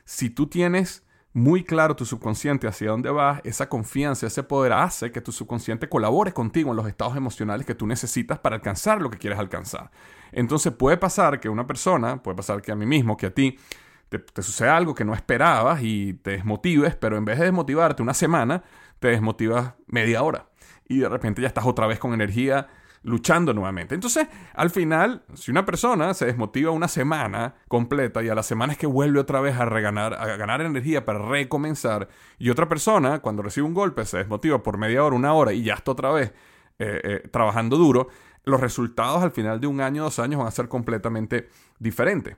si 0.06 0.30
tú 0.30 0.48
tienes 0.48 1.06
muy 1.34 1.66
claro 1.66 1.98
tu 1.98 2.06
subconsciente 2.06 2.66
hacia 2.66 2.92
dónde 2.92 3.10
vas, 3.10 3.42
esa 3.44 3.68
confianza, 3.68 4.26
ese 4.26 4.44
poder 4.44 4.72
hace 4.72 5.12
que 5.12 5.20
tu 5.20 5.34
subconsciente 5.34 5.90
colabore 5.90 6.32
contigo 6.32 6.70
en 6.70 6.78
los 6.78 6.88
estados 6.88 7.18
emocionales 7.18 7.66
que 7.66 7.76
tú 7.76 7.86
necesitas 7.86 8.40
para 8.40 8.56
alcanzar 8.56 9.02
lo 9.02 9.10
que 9.10 9.18
quieres 9.18 9.38
alcanzar. 9.38 9.92
Entonces 10.32 10.72
puede 10.72 10.96
pasar 10.96 11.42
que 11.42 11.50
una 11.50 11.68
persona, 11.68 12.24
puede 12.24 12.38
pasar 12.38 12.62
que 12.62 12.72
a 12.72 12.76
mí 12.76 12.86
mismo, 12.86 13.18
que 13.18 13.26
a 13.26 13.34
ti, 13.34 13.60
te, 14.08 14.20
te 14.20 14.42
suceda 14.42 14.78
algo 14.78 14.96
que 14.96 15.04
no 15.04 15.14
esperabas 15.14 15.82
y 15.84 16.14
te 16.14 16.32
desmotives, 16.32 16.96
pero 16.96 17.18
en 17.18 17.26
vez 17.26 17.38
de 17.38 17.44
desmotivarte 17.44 18.02
una 18.02 18.14
semana, 18.14 18.64
te 19.00 19.10
desmotivas 19.10 19.74
media 19.88 20.24
hora. 20.24 20.48
Y 20.88 21.00
de 21.00 21.10
repente 21.10 21.42
ya 21.42 21.50
estás 21.50 21.66
otra 21.66 21.86
vez 21.86 22.00
con 22.00 22.14
energía 22.14 22.70
luchando 23.04 23.54
nuevamente. 23.54 23.96
Entonces, 23.96 24.28
al 24.54 24.70
final, 24.70 25.24
si 25.34 25.52
una 25.52 25.66
persona 25.66 26.14
se 26.14 26.26
desmotiva 26.26 26.72
una 26.72 26.88
semana 26.88 27.56
completa 27.68 28.22
y 28.22 28.30
a 28.30 28.36
la 28.36 28.44
semana 28.44 28.74
es 28.74 28.80
que 28.80 28.88
vuelve 28.88 29.20
otra 29.20 29.42
vez 29.42 29.58
a, 29.58 29.66
reganar, 29.66 30.14
a 30.14 30.36
ganar 30.36 30.62
energía 30.62 31.06
para 31.06 31.20
recomenzar, 31.20 32.10
y 32.38 32.50
otra 32.50 32.68
persona, 32.68 33.20
cuando 33.20 33.42
recibe 33.42 33.68
un 33.68 33.74
golpe, 33.74 34.06
se 34.06 34.18
desmotiva 34.18 34.62
por 34.64 34.78
media 34.78 35.04
hora, 35.04 35.16
una 35.16 35.34
hora 35.34 35.54
y 35.54 35.64
ya 35.64 35.76
está 35.76 35.92
otra 35.92 36.12
vez 36.12 36.34
eh, 36.80 37.02
eh, 37.04 37.30
trabajando 37.32 37.78
duro, 37.78 38.08
los 38.44 38.60
resultados 38.60 39.24
al 39.24 39.32
final 39.32 39.60
de 39.60 39.68
un 39.68 39.82
año, 39.82 40.04
dos 40.04 40.20
años 40.20 40.40
van 40.40 40.48
a 40.48 40.52
ser 40.52 40.68
completamente 40.68 41.50
diferentes. 41.78 42.38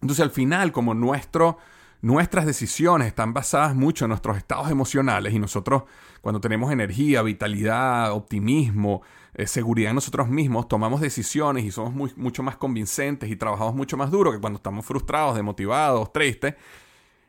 Entonces, 0.00 0.22
al 0.22 0.30
final, 0.30 0.72
como 0.72 0.94
nuestro 0.94 1.58
nuestras 2.02 2.46
decisiones 2.46 3.08
están 3.08 3.34
basadas 3.34 3.74
mucho 3.74 4.04
en 4.04 4.10
nuestros 4.10 4.36
estados 4.36 4.70
emocionales 4.70 5.34
y 5.34 5.38
nosotros 5.38 5.82
cuando 6.20 6.40
tenemos 6.40 6.72
energía, 6.72 7.22
vitalidad, 7.22 8.12
optimismo, 8.12 9.02
eh, 9.34 9.46
seguridad 9.46 9.90
en 9.90 9.96
nosotros 9.96 10.28
mismos, 10.28 10.68
tomamos 10.68 11.00
decisiones 11.00 11.64
y 11.64 11.70
somos 11.70 12.16
mucho 12.16 12.42
más 12.42 12.56
convincentes 12.56 13.30
y 13.30 13.36
trabajamos 13.36 13.74
mucho 13.74 13.96
más 13.96 14.10
duro 14.10 14.32
que 14.32 14.40
cuando 14.40 14.56
estamos 14.56 14.84
frustrados, 14.84 15.36
demotivados, 15.36 16.12
tristes. 16.12 16.54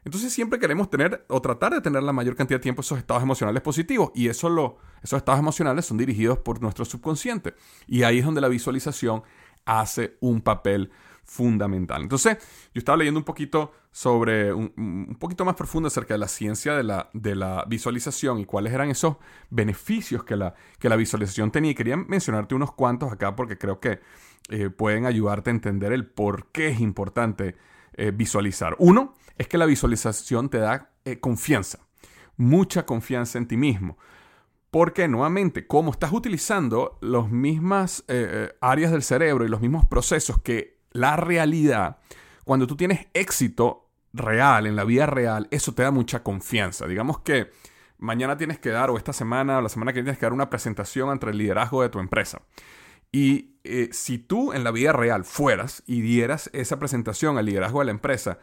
Entonces 0.03 0.33
siempre 0.33 0.57
queremos 0.57 0.89
tener 0.89 1.25
o 1.27 1.41
tratar 1.41 1.73
de 1.73 1.81
tener 1.81 2.01
la 2.01 2.11
mayor 2.11 2.35
cantidad 2.35 2.59
de 2.59 2.63
tiempo 2.63 2.81
esos 2.81 2.97
estados 2.97 3.21
emocionales 3.21 3.61
positivos 3.61 4.11
y 4.15 4.29
eso 4.29 4.49
lo, 4.49 4.77
esos 5.03 5.17
estados 5.17 5.39
emocionales 5.39 5.85
son 5.85 5.97
dirigidos 5.97 6.39
por 6.39 6.59
nuestro 6.61 6.85
subconsciente 6.85 7.53
y 7.87 8.01
ahí 8.03 8.19
es 8.19 8.25
donde 8.25 8.41
la 8.41 8.47
visualización 8.47 9.21
hace 9.65 10.17
un 10.19 10.41
papel 10.41 10.91
fundamental. 11.23 12.01
Entonces, 12.01 12.37
yo 12.73 12.79
estaba 12.79 12.97
leyendo 12.97 13.19
un 13.19 13.23
poquito 13.23 13.73
sobre, 13.91 14.53
un, 14.53 15.15
poquito 15.19 15.45
más 15.45 15.55
profundo 15.55 15.87
acerca 15.87 16.13
de 16.13 16.17
la 16.17 16.27
ciencia 16.27 16.75
de 16.75 16.83
la, 16.83 17.09
de 17.13 17.35
la, 17.35 17.65
visualización 17.67 18.39
y 18.39 18.45
cuáles 18.45 18.73
eran 18.73 18.89
esos 18.89 19.17
beneficios 19.49 20.23
que 20.23 20.35
la, 20.35 20.55
que 20.79 20.89
la 20.89 20.95
visualización 20.95 21.51
tenía. 21.51 21.71
Y 21.71 21.75
quería 21.75 21.97
mencionarte 21.97 22.55
unos 22.55 22.73
cuantos 22.73 23.11
acá 23.11 23.35
porque 23.35 23.57
creo 23.57 23.79
que 23.79 23.99
eh, 24.49 24.69
pueden 24.69 25.05
ayudarte 25.05 25.49
a 25.49 25.53
entender 25.53 25.93
el 25.93 26.05
por 26.05 26.47
qué 26.51 26.69
es 26.69 26.79
importante 26.79 27.55
eh, 27.93 28.11
visualizar. 28.11 28.75
Uno, 28.79 29.13
es 29.37 29.47
que 29.47 29.57
la 29.57 29.65
visualización 29.65 30.49
te 30.49 30.57
da 30.57 30.91
eh, 31.05 31.19
confianza, 31.19 31.79
mucha 32.37 32.85
confianza 32.85 33.37
en 33.37 33.47
ti 33.47 33.57
mismo. 33.57 33.97
Porque 34.69 35.07
nuevamente, 35.09 35.67
como 35.67 35.91
estás 35.91 36.13
utilizando 36.13 36.97
las 37.01 37.29
mismas 37.29 38.05
áreas 38.61 38.93
del 38.93 39.03
cerebro 39.03 39.43
y 39.43 39.49
los 39.49 39.59
mismos 39.59 39.85
procesos 39.85 40.41
que 40.41 40.80
la 40.91 41.15
realidad, 41.15 41.97
cuando 42.43 42.67
tú 42.67 42.75
tienes 42.75 43.07
éxito 43.13 43.89
real, 44.13 44.67
en 44.67 44.75
la 44.75 44.83
vida 44.83 45.05
real, 45.05 45.47
eso 45.51 45.73
te 45.73 45.83
da 45.83 45.91
mucha 45.91 46.23
confianza. 46.23 46.87
Digamos 46.87 47.19
que 47.19 47.51
mañana 47.97 48.37
tienes 48.37 48.59
que 48.59 48.69
dar, 48.69 48.89
o 48.89 48.97
esta 48.97 49.13
semana, 49.13 49.59
o 49.59 49.61
la 49.61 49.69
semana 49.69 49.93
que 49.93 50.01
tienes 50.01 50.17
que 50.17 50.25
dar 50.25 50.33
una 50.33 50.49
presentación 50.49 51.09
ante 51.09 51.29
el 51.29 51.37
liderazgo 51.37 51.81
de 51.81 51.89
tu 51.89 51.99
empresa. 51.99 52.41
Y 53.11 53.57
eh, 53.63 53.89
si 53.91 54.17
tú 54.17 54.53
en 54.53 54.63
la 54.63 54.71
vida 54.71 54.93
real 54.93 55.25
fueras 55.25 55.83
y 55.85 56.01
dieras 56.01 56.49
esa 56.53 56.79
presentación 56.79 57.37
al 57.37 57.45
liderazgo 57.45 57.79
de 57.79 57.85
la 57.85 57.91
empresa 57.91 58.39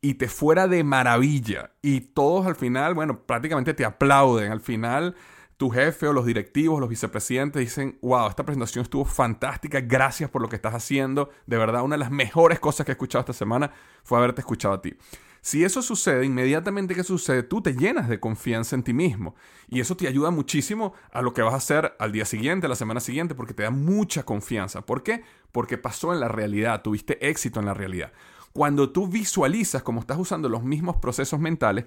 y 0.00 0.14
te 0.14 0.28
fuera 0.28 0.68
de 0.68 0.84
maravilla 0.84 1.72
y 1.82 2.00
todos 2.00 2.46
al 2.46 2.54
final, 2.54 2.94
bueno, 2.94 3.22
prácticamente 3.24 3.74
te 3.74 3.84
aplauden, 3.84 4.52
al 4.52 4.60
final 4.60 5.16
tu 5.60 5.68
jefe 5.68 6.08
o 6.08 6.14
los 6.14 6.24
directivos, 6.24 6.80
los 6.80 6.88
vicepresidentes 6.88 7.60
dicen, 7.60 7.98
wow, 8.00 8.30
esta 8.30 8.46
presentación 8.46 8.82
estuvo 8.82 9.04
fantástica, 9.04 9.82
gracias 9.82 10.30
por 10.30 10.40
lo 10.40 10.48
que 10.48 10.56
estás 10.56 10.72
haciendo, 10.72 11.28
de 11.44 11.58
verdad 11.58 11.82
una 11.82 11.96
de 11.96 12.00
las 12.00 12.10
mejores 12.10 12.58
cosas 12.58 12.86
que 12.86 12.92
he 12.92 12.94
escuchado 12.94 13.20
esta 13.20 13.34
semana 13.34 13.70
fue 14.02 14.16
haberte 14.16 14.40
escuchado 14.40 14.72
a 14.72 14.80
ti. 14.80 14.94
Si 15.42 15.62
eso 15.62 15.82
sucede, 15.82 16.24
inmediatamente 16.24 16.94
que 16.94 17.04
sucede, 17.04 17.42
tú 17.42 17.60
te 17.60 17.74
llenas 17.74 18.08
de 18.08 18.18
confianza 18.18 18.74
en 18.74 18.84
ti 18.84 18.94
mismo. 18.94 19.34
Y 19.68 19.80
eso 19.80 19.98
te 19.98 20.08
ayuda 20.08 20.30
muchísimo 20.30 20.94
a 21.12 21.20
lo 21.20 21.34
que 21.34 21.42
vas 21.42 21.52
a 21.52 21.58
hacer 21.58 21.94
al 21.98 22.10
día 22.10 22.24
siguiente, 22.24 22.64
a 22.64 22.70
la 22.70 22.74
semana 22.74 23.00
siguiente, 23.00 23.34
porque 23.34 23.52
te 23.52 23.62
da 23.62 23.70
mucha 23.70 24.22
confianza. 24.22 24.86
¿Por 24.86 25.02
qué? 25.02 25.24
Porque 25.52 25.76
pasó 25.76 26.14
en 26.14 26.20
la 26.20 26.28
realidad, 26.28 26.80
tuviste 26.80 27.28
éxito 27.28 27.60
en 27.60 27.66
la 27.66 27.74
realidad. 27.74 28.12
Cuando 28.54 28.92
tú 28.92 29.08
visualizas 29.08 29.82
como 29.82 30.00
estás 30.00 30.18
usando 30.18 30.48
los 30.48 30.62
mismos 30.62 30.96
procesos 30.96 31.38
mentales, 31.38 31.84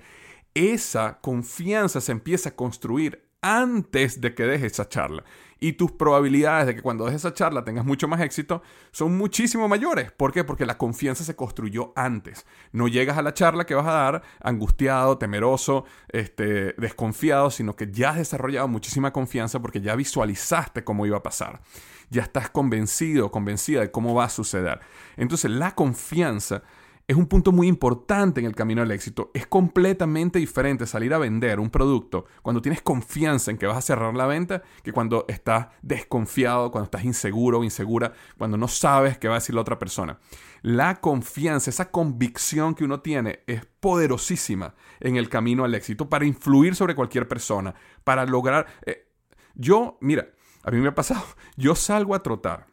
esa 0.54 1.20
confianza 1.22 2.02
se 2.02 2.12
empieza 2.12 2.50
a 2.50 2.56
construir 2.56 3.33
antes 3.44 4.22
de 4.22 4.34
que 4.34 4.44
dejes 4.44 4.74
esa 4.74 4.90
charla. 4.90 5.24
Y 5.60 5.74
tus 5.74 5.92
probabilidades 5.92 6.68
de 6.68 6.76
que 6.76 6.82
cuando 6.82 7.06
dejes 7.06 7.22
esa 7.22 7.34
charla 7.34 7.64
tengas 7.64 7.86
mucho 7.86 8.08
más 8.08 8.20
éxito 8.20 8.62
son 8.92 9.18
muchísimo 9.18 9.68
mayores. 9.70 10.12
¿Por 10.12 10.34
qué? 10.34 10.44
Porque 10.44 10.66
la 10.66 10.78
confianza 10.78 11.24
se 11.24 11.36
construyó 11.36 11.94
antes. 11.96 12.46
No 12.72 12.88
llegas 12.88 13.18
a 13.18 13.22
la 13.22 13.34
charla 13.34 13.66
que 13.66 13.76
vas 13.76 13.88
a 13.88 13.94
dar 13.94 14.24
angustiado, 14.42 15.18
temeroso, 15.18 15.86
este, 16.10 16.74
desconfiado, 16.74 17.50
sino 17.50 17.76
que 17.76 17.90
ya 17.92 18.10
has 18.10 18.18
desarrollado 18.18 18.68
muchísima 18.68 19.14
confianza 19.14 19.62
porque 19.62 19.80
ya 19.80 19.96
visualizaste 19.96 20.84
cómo 20.84 21.06
iba 21.06 21.18
a 21.18 21.24
pasar. 21.24 21.62
Ya 22.10 22.24
estás 22.24 22.50
convencido, 22.50 23.32
convencida 23.32 23.82
de 23.82 23.92
cómo 23.92 24.14
va 24.14 24.26
a 24.26 24.30
suceder. 24.30 24.82
Entonces 25.16 25.50
la 25.50 25.76
confianza 25.76 26.64
es 27.06 27.18
un 27.18 27.28
punto 27.28 27.52
muy 27.52 27.68
importante 27.68 28.40
en 28.40 28.46
el 28.46 28.56
camino 28.56 28.82
al 28.82 28.92
éxito. 28.92 29.30
Es 29.34 29.46
completamente 29.46 30.40
diferente 30.40 30.88
salir 30.88 31.14
a 31.14 31.18
vender 31.18 31.60
un 31.60 31.70
producto 31.70 32.26
cuando 32.42 32.62
tienes 32.62 32.82
confianza 32.82 33.52
en 33.52 33.58
que 33.58 33.68
vas 33.68 33.78
a 33.78 33.82
cerrar 33.82 34.16
la 34.16 34.26
venta 34.26 34.64
que 34.84 34.94
cuando 34.94 35.26
estás 35.28 35.68
desconfiado, 35.82 36.72
cuando 36.72 36.86
estás 36.86 37.04
inseguro 37.04 37.60
o 37.60 37.64
insegura, 37.64 38.14
cuando 38.38 38.58
no 38.58 38.70
sabes 38.70 39.18
qué 39.18 39.28
va 39.28 39.36
a 39.36 39.40
decir 39.40 39.54
la 39.54 39.62
otra 39.62 39.80
persona. 39.80 40.18
La 40.62 41.02
confianza, 41.02 41.70
esa 41.70 41.92
convicción 41.92 42.74
que 42.74 42.86
uno 42.86 43.02
tiene 43.02 43.42
es 43.48 43.66
poderosísima 43.82 44.76
en 45.02 45.18
el 45.18 45.28
camino 45.28 45.66
al 45.66 45.76
éxito 45.76 46.08
para 46.08 46.26
influir 46.26 46.74
sobre 46.76 46.96
cualquier 46.96 47.28
persona, 47.28 47.76
para 48.04 48.26
lograr... 48.26 48.66
Eh, 48.86 49.10
yo, 49.56 49.98
mira, 50.00 50.30
a 50.64 50.72
mí 50.72 50.78
me 50.78 50.88
ha 50.88 50.96
pasado, 50.96 51.26
yo 51.58 51.76
salgo 51.76 52.16
a 52.16 52.24
trotar 52.24 52.73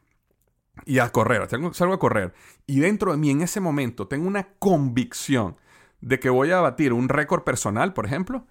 y 0.85 0.99
a 0.99 1.11
correr, 1.11 1.49
salgo 1.73 1.95
a 1.95 1.99
correr. 1.99 2.33
Y 2.67 2.81
dentro 2.81 3.13
de 3.13 3.19
mí 3.19 3.31
en 3.31 3.43
ese 3.43 3.61
momento 3.61 4.09
tengo 4.09 4.27
una 4.27 4.49
convicción 4.59 5.57
de 6.01 6.19
que 6.19 6.31
voy 6.31 6.51
a 6.51 6.61
batir 6.61 6.93
un 6.93 7.09
récord 7.09 7.43
personal, 7.43 7.93
por 7.93 8.07
ejemplo, 8.07 8.47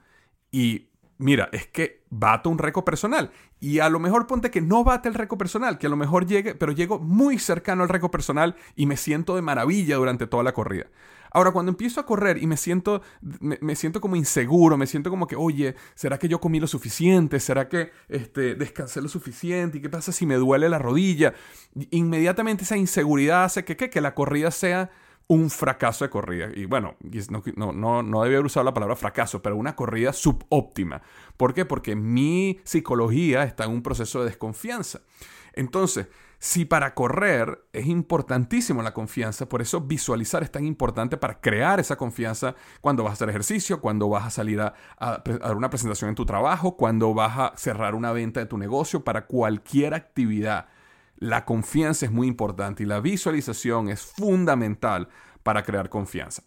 y 0.51 0.88
mira, 1.19 1.49
es 1.51 1.67
que 1.67 2.01
bato 2.09 2.49
un 2.49 2.57
récord 2.57 2.83
personal. 2.83 3.31
Y 3.59 3.79
a 3.79 3.89
lo 3.89 3.99
mejor 3.99 4.25
ponte 4.25 4.49
que 4.49 4.61
no 4.61 4.83
bate 4.83 5.09
el 5.09 5.13
récord 5.13 5.37
personal, 5.37 5.77
que 5.77 5.85
a 5.85 5.89
lo 5.89 5.97
mejor 5.97 6.25
llegue, 6.25 6.55
pero 6.55 6.71
llego 6.71 6.97
muy 6.97 7.37
cercano 7.37 7.83
al 7.83 7.89
récord 7.89 8.09
personal 8.09 8.55
y 8.75 8.87
me 8.87 8.97
siento 8.97 9.35
de 9.35 9.43
maravilla 9.43 9.97
durante 9.97 10.25
toda 10.25 10.43
la 10.43 10.53
corrida. 10.53 10.87
Ahora, 11.31 11.51
cuando 11.51 11.69
empiezo 11.69 11.99
a 11.99 12.05
correr 12.05 12.41
y 12.41 12.47
me 12.47 12.57
siento, 12.57 13.03
me, 13.21 13.75
siento 13.75 14.01
como 14.01 14.15
inseguro, 14.15 14.77
me 14.77 14.87
siento 14.87 15.11
como 15.11 15.27
que, 15.27 15.35
oye, 15.35 15.75
¿será 15.93 16.17
que 16.17 16.27
yo 16.27 16.39
comí 16.39 16.59
lo 16.59 16.65
suficiente? 16.65 17.39
¿Será 17.39 17.69
que 17.69 17.91
este, 18.07 18.55
descansé 18.55 18.99
lo 19.01 19.09
suficiente? 19.09 19.77
¿Y 19.77 19.81
qué 19.81 19.89
pasa 19.89 20.11
si 20.11 20.25
me 20.25 20.35
duele 20.35 20.69
la 20.69 20.79
rodilla? 20.79 21.35
Inmediatamente 21.91 22.63
esa 22.63 22.77
inseguridad 22.77 23.43
hace 23.43 23.63
que, 23.63 23.77
que, 23.77 23.91
que 23.91 24.01
la 24.01 24.15
corrida 24.15 24.49
sea 24.49 24.89
un 25.29 25.51
fracaso 25.51 26.03
de 26.03 26.09
corrida. 26.09 26.49
Y 26.55 26.65
bueno, 26.65 26.95
no, 27.55 27.71
no, 27.71 28.01
no 28.01 28.23
debía 28.23 28.37
haber 28.37 28.47
usado 28.47 28.63
la 28.63 28.73
palabra 28.73 28.95
fracaso, 28.95 29.41
pero 29.41 29.55
una 29.55 29.75
corrida 29.75 30.11
subóptima. 30.11 31.03
¿Por 31.37 31.53
qué? 31.53 31.65
Porque 31.65 31.95
mi 31.95 32.59
psicología 32.63 33.43
está 33.43 33.65
en 33.65 33.71
un 33.71 33.83
proceso 33.83 34.19
de 34.19 34.25
desconfianza. 34.25 35.01
Entonces, 35.53 36.07
si 36.39 36.65
para 36.65 36.95
correr 36.95 37.65
es 37.73 37.85
importantísimo 37.85 38.81
la 38.81 38.93
confianza, 38.93 39.47
por 39.47 39.61
eso 39.61 39.81
visualizar 39.81 40.41
es 40.41 40.51
tan 40.51 40.65
importante 40.65 41.15
para 41.15 41.39
crear 41.39 41.79
esa 41.79 41.95
confianza 41.95 42.55
cuando 42.81 43.03
vas 43.03 43.11
a 43.11 43.13
hacer 43.13 43.29
ejercicio, 43.29 43.81
cuando 43.81 44.09
vas 44.09 44.25
a 44.25 44.29
salir 44.31 44.61
a, 44.61 44.73
dar 44.99 45.55
una 45.55 45.69
presentación 45.69 46.09
en 46.09 46.15
tu 46.15 46.25
trabajo, 46.25 46.75
cuando 46.75 47.13
vas 47.13 47.37
a 47.37 47.53
cerrar 47.55 47.93
una 47.93 48.13
venta 48.13 48.39
de 48.39 48.47
tu 48.47 48.57
negocio, 48.57 49.03
para 49.03 49.27
cualquier 49.27 49.93
actividad. 49.93 50.69
La 51.19 51.43
confianza 51.43 52.05
es 52.05 52.11
muy 52.11 52.27
importante 52.27 52.83
y 52.83 52.85
la 52.85 53.01
visualización 53.01 53.89
es 53.89 54.01
fundamental 54.01 55.09
para 55.43 55.63
crear 55.63 55.89
confianza. 55.89 56.43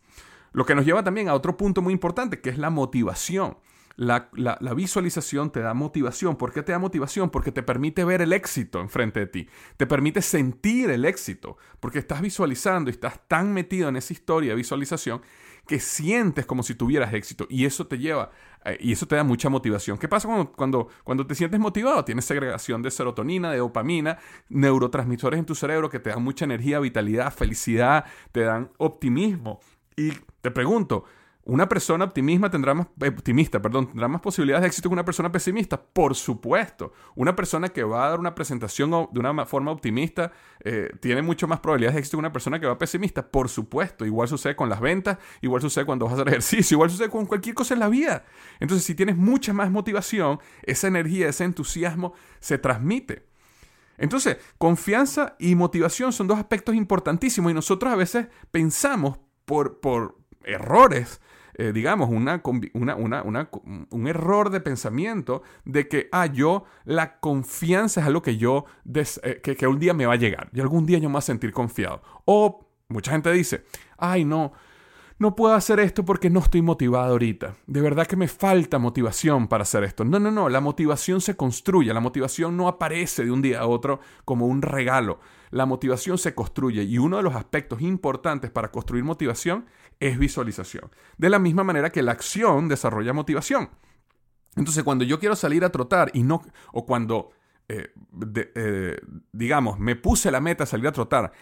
Lo 0.53 0.65
que 0.65 0.75
nos 0.75 0.87
lleva 0.87 1.05
también 1.05 1.29
a 1.29 1.35
otro 1.35 1.59
punto 1.59 1.83
muy 1.83 1.93
importante, 1.93 2.41
que 2.41 2.49
es 2.49 2.57
la 2.57 2.71
motivación. 2.71 3.59
La, 3.97 4.31
visualización 4.75 5.51
te 5.51 5.61
da 5.61 5.75
motivación. 5.75 6.37
¿Por 6.37 6.53
qué 6.53 6.63
te 6.63 6.73
da 6.73 6.79
motivación? 6.79 7.31
Porque 7.31 7.53
te 7.53 7.63
permite 7.63 8.05
ver 8.05 8.23
el 8.23 8.33
éxito 8.33 8.81
enfrente 8.81 9.21
de 9.21 9.27
ti. 9.27 9.49
Te 9.77 9.87
permite 9.87 10.23
sentir 10.23 10.91
el 10.91 11.05
éxito. 11.05 11.57
Porque 11.81 11.99
estás 11.99 12.21
visualizando 12.21 12.91
y 12.91 12.93
estás 12.93 13.21
tan 13.29 13.53
metido 13.53 13.89
en 13.89 13.97
esa 13.97 14.13
historia 14.13 14.51
de 14.51 14.57
visualización 14.57 15.23
que 15.67 15.79
sientes 15.79 16.47
como 16.47 16.63
si 16.63 16.75
tuvieras 16.75 17.13
éxito. 17.15 17.47
Y 17.49 17.67
eso 17.67 17.87
te 17.87 17.99
lleva 17.99 18.31
eh, 18.65 18.79
y 18.81 18.93
eso 18.93 19.07
te 19.07 19.17
da 19.17 19.25
mucha 19.25 19.49
motivación. 19.49 19.99
¿Qué 19.99 20.09
pasa 20.09 20.27
cuando, 20.29 20.53
cuando, 20.53 20.89
cuando 21.05 21.27
te 21.27 21.35
sientes 21.35 21.61
motivado? 21.61 22.05
Tienes 22.05 22.25
segregación 22.25 22.83
de 22.83 22.91
serotonina, 22.91 23.51
de 23.51 23.59
dopamina, 23.59 24.19
neurotransmisores 24.49 25.39
en 25.39 25.47
tu 25.47 25.55
cerebro 25.55 25.91
que 25.91 26.01
te 26.01 26.11
dan 26.11 26.23
mucha 26.23 26.45
energía, 26.45 26.81
vitalidad, 26.81 27.33
felicidad, 27.33 28.05
te 28.33 28.41
dan 28.41 28.71
optimismo. 28.79 29.61
Y 29.97 30.13
te 30.41 30.51
pregunto, 30.51 31.05
¿Una 31.45 31.69
persona 31.69 32.05
optimista 32.05 32.49
tendrá 32.49 32.73
más, 32.73 32.87
eh, 33.01 33.09
optimista, 33.09 33.61
perdón, 33.61 33.89
tendrá 33.89 34.07
más 34.07 34.21
posibilidades 34.21 34.63
de 34.63 34.69
éxito 34.69 34.89
que 34.89 34.93
una 34.93 35.05
persona 35.05 35.33
pesimista? 35.33 35.81
Por 35.83 36.15
supuesto. 36.15 36.93
Una 37.17 37.35
persona 37.35 37.69
que 37.69 37.83
va 37.83 38.07
a 38.07 38.11
dar 38.11 38.21
una 38.21 38.33
presentación 38.33 38.91
de 39.11 39.19
una 39.19 39.45
forma 39.45 39.73
optimista 39.73 40.31
eh, 40.61 40.91
tiene 41.01 41.21
mucho 41.21 41.49
más 41.49 41.59
probabilidades 41.59 41.95
de 41.95 41.99
éxito 42.01 42.17
que 42.17 42.21
una 42.21 42.33
persona 42.33 42.61
que 42.61 42.67
va 42.67 42.79
pesimista. 42.79 43.27
Por 43.27 43.49
supuesto. 43.49 44.07
Igual 44.07 44.29
sucede 44.29 44.55
con 44.55 44.69
las 44.69 44.81
ventas, 44.81 45.19
igual 45.41 45.61
sucede 45.61 45.85
cuando 45.85 46.05
vas 46.05 46.13
a 46.13 46.17
hacer 46.17 46.29
ejercicio, 46.29 46.77
igual 46.77 46.91
sucede 46.91 47.11
con 47.11 47.27
cualquier 47.27 47.57
cosa 47.57 47.75
en 47.75 47.81
la 47.81 47.89
vida. 47.89 48.25
Entonces, 48.61 48.87
si 48.87 48.95
tienes 48.95 49.17
mucha 49.17 49.53
más 49.53 49.69
motivación, 49.69 50.39
esa 50.63 50.87
energía, 50.87 51.29
ese 51.29 51.43
entusiasmo 51.43 52.15
se 52.39 52.59
transmite. 52.59 53.27
Entonces, 53.99 54.37
confianza 54.59 55.35
y 55.41 55.57
motivación 55.57 56.13
son 56.13 56.29
dos 56.29 56.39
aspectos 56.39 56.77
importantísimos 56.77 57.51
y 57.51 57.55
nosotros 57.55 57.93
a 57.93 57.97
veces 57.97 58.29
pensamos 58.53 59.19
por, 59.45 59.81
por 59.81 60.19
errores 60.45 61.21
eh, 61.55 61.73
digamos, 61.73 62.09
una, 62.09 62.43
un 62.43 64.07
error 64.07 64.51
de 64.51 64.61
pensamiento 64.61 65.43
de 65.65 65.89
que, 65.89 66.09
ah, 66.13 66.27
yo, 66.27 66.65
la 66.85 67.21
confianza 67.21 68.01
es 68.01 68.07
algo 68.07 68.23
que 68.23 68.37
yo, 68.37 68.65
eh, 68.95 69.41
que, 69.43 69.57
que 69.57 69.67
un 69.67 69.79
día 69.79 69.95
me 69.95 70.07
va 70.07 70.15
a 70.15 70.17
llegar, 70.17 70.49
y 70.53 70.61
algún 70.61 70.87
día 70.87 70.99
yo 70.99 71.09
me 71.09 71.15
voy 71.15 71.19
a 71.19 71.23
sentir 71.23 71.53
confiado. 71.53 72.03
O 72.25 72.69
mucha 72.89 73.13
gente 73.13 73.31
dice, 73.33 73.65
ay, 73.99 74.25
no, 74.25 74.53
no 75.23 75.37
puedo 75.37 75.55
hacer 75.55 75.79
esto 75.79 76.05
porque 76.05 76.31
no 76.31 76.41
estoy 76.41 76.63
motivado 76.63 77.13
ahorita. 77.13 77.55
De 77.69 77.81
verdad 77.81 78.09
que 78.09 78.17
me 78.17 78.27
falta 78.27 78.81
motivación 78.81 79.47
para 79.47 79.63
hacer 79.63 79.85
esto. 79.85 80.05
No, 80.05 80.19
no, 80.19 80.33
no, 80.33 80.49
la 80.49 80.61
motivación 80.61 81.21
se 81.21 81.37
construye, 81.37 81.95
la 81.95 82.01
motivación 82.01 82.57
no 82.57 82.67
aparece 82.67 83.25
de 83.25 83.31
un 83.31 83.41
día 83.41 83.61
a 83.61 83.67
otro 83.67 84.01
como 84.25 84.47
un 84.47 84.63
regalo. 84.63 85.21
La 85.51 85.65
motivación 85.65 86.19
se 86.19 86.35
construye 86.35 86.83
y 86.83 86.99
uno 86.99 87.19
de 87.19 87.23
los 87.23 87.37
aspectos 87.37 87.83
importantes 87.83 88.51
para 88.51 88.73
construir 88.73 89.05
motivación 89.05 89.67
es 90.03 90.19
visualización. 90.19 90.91
De 91.17 91.31
la 91.31 91.39
misma 91.39 91.63
manera 91.63 91.91
que 91.91 92.03
la 92.03 92.11
acción 92.11 92.69
desarrolla 92.69 93.13
motivación. 93.13 93.71
Entonces, 94.57 94.83
cuando 94.83 95.05
yo 95.05 95.21
quiero 95.21 95.37
salir 95.37 95.65
a 95.65 95.71
trotar 95.71 96.11
y 96.13 96.25
no, 96.25 96.43
o 96.73 96.85
cuando, 96.85 97.31
eh, 97.69 97.93
eh, 98.35 98.97
digamos, 99.33 99.79
me 99.79 99.95
puse 99.95 100.33
la 100.33 100.41
meta 100.41 100.65
de 100.65 100.71
salir 100.71 100.89
a 100.89 100.93
trotar, 100.93 101.33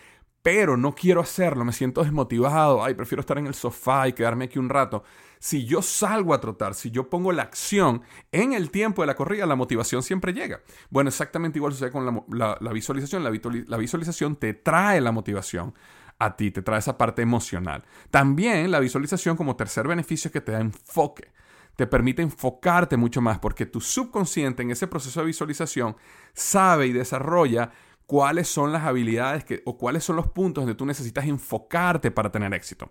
pero 0.43 0.77
no 0.77 0.95
quiero 0.95 1.23
hacerlo, 1.23 1.65
me 1.65 1.73
siento 1.73 2.03
desmotivado, 2.03 2.85
ay, 2.85 2.95
prefiero 2.95 3.21
estar 3.21 3.39
en 3.39 3.47
el 3.47 3.55
sofá 3.55 4.09
y 4.09 4.13
quedarme 4.13 4.45
aquí 4.45 4.59
un 4.59 4.69
rato. 4.69 5.05
Si 5.39 5.65
yo 5.65 5.81
salgo 5.81 6.35
a 6.35 6.41
trotar, 6.41 6.75
si 6.75 6.91
yo 6.91 7.09
pongo 7.09 7.33
la 7.33 7.43
acción 7.43 8.03
en 8.31 8.53
el 8.53 8.71
tiempo 8.71 9.01
de 9.01 9.07
la 9.07 9.17
corrida, 9.17 9.47
la 9.47 9.57
motivación 9.57 10.03
siempre 10.03 10.35
llega. 10.35 10.61
Bueno, 10.91 11.09
exactamente 11.09 11.59
igual 11.59 11.73
sucede 11.73 11.91
con 11.91 12.05
la, 12.29 12.73
visualización. 12.73 13.25
la 13.25 13.77
visualización 13.79 14.37
te 14.37 14.53
trae 14.53 15.01
la 15.01 15.13
motivación 15.13 15.73
a 16.21 16.37
ti, 16.37 16.53
te 16.53 16.63
trae 16.63 16.79
esa 16.79 16.97
parte 16.97 17.23
emocional. 17.23 17.83
También 18.11 18.71
la 18.71 18.79
visualización 18.79 19.37
como 19.37 19.57
tercer 19.57 19.89
beneficio 19.89 20.29
es 20.29 20.33
que 20.33 20.41
te 20.41 20.53
da 20.53 20.61
enfoque 20.61 21.33
te 21.81 21.87
permite 21.87 22.21
enfocarte 22.21 22.99
mucho 22.99 23.23
más 23.23 23.39
porque 23.39 23.65
tu 23.65 23.81
subconsciente 23.81 24.63
en 24.63 24.71
ese 24.71 24.87
proceso 24.87 25.21
de 25.21 25.27
visualización 25.27 25.97
sabe 26.35 26.87
y 26.87 26.93
desarrolla 26.93 27.71
cuáles 28.05 28.49
son 28.49 28.71
las 28.71 28.85
habilidades 28.85 29.45
que, 29.45 29.63
o 29.65 29.79
cuáles 29.79 30.05
son 30.05 30.17
los 30.17 30.29
puntos 30.29 30.61
donde 30.61 30.75
tú 30.75 30.85
necesitas 30.85 31.25
enfocarte 31.25 32.11
para 32.11 32.31
tener 32.31 32.53
éxito. 32.53 32.91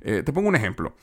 Eh, 0.00 0.22
te 0.22 0.32
pongo 0.32 0.48
un 0.48 0.56
ejemplo. 0.56 0.94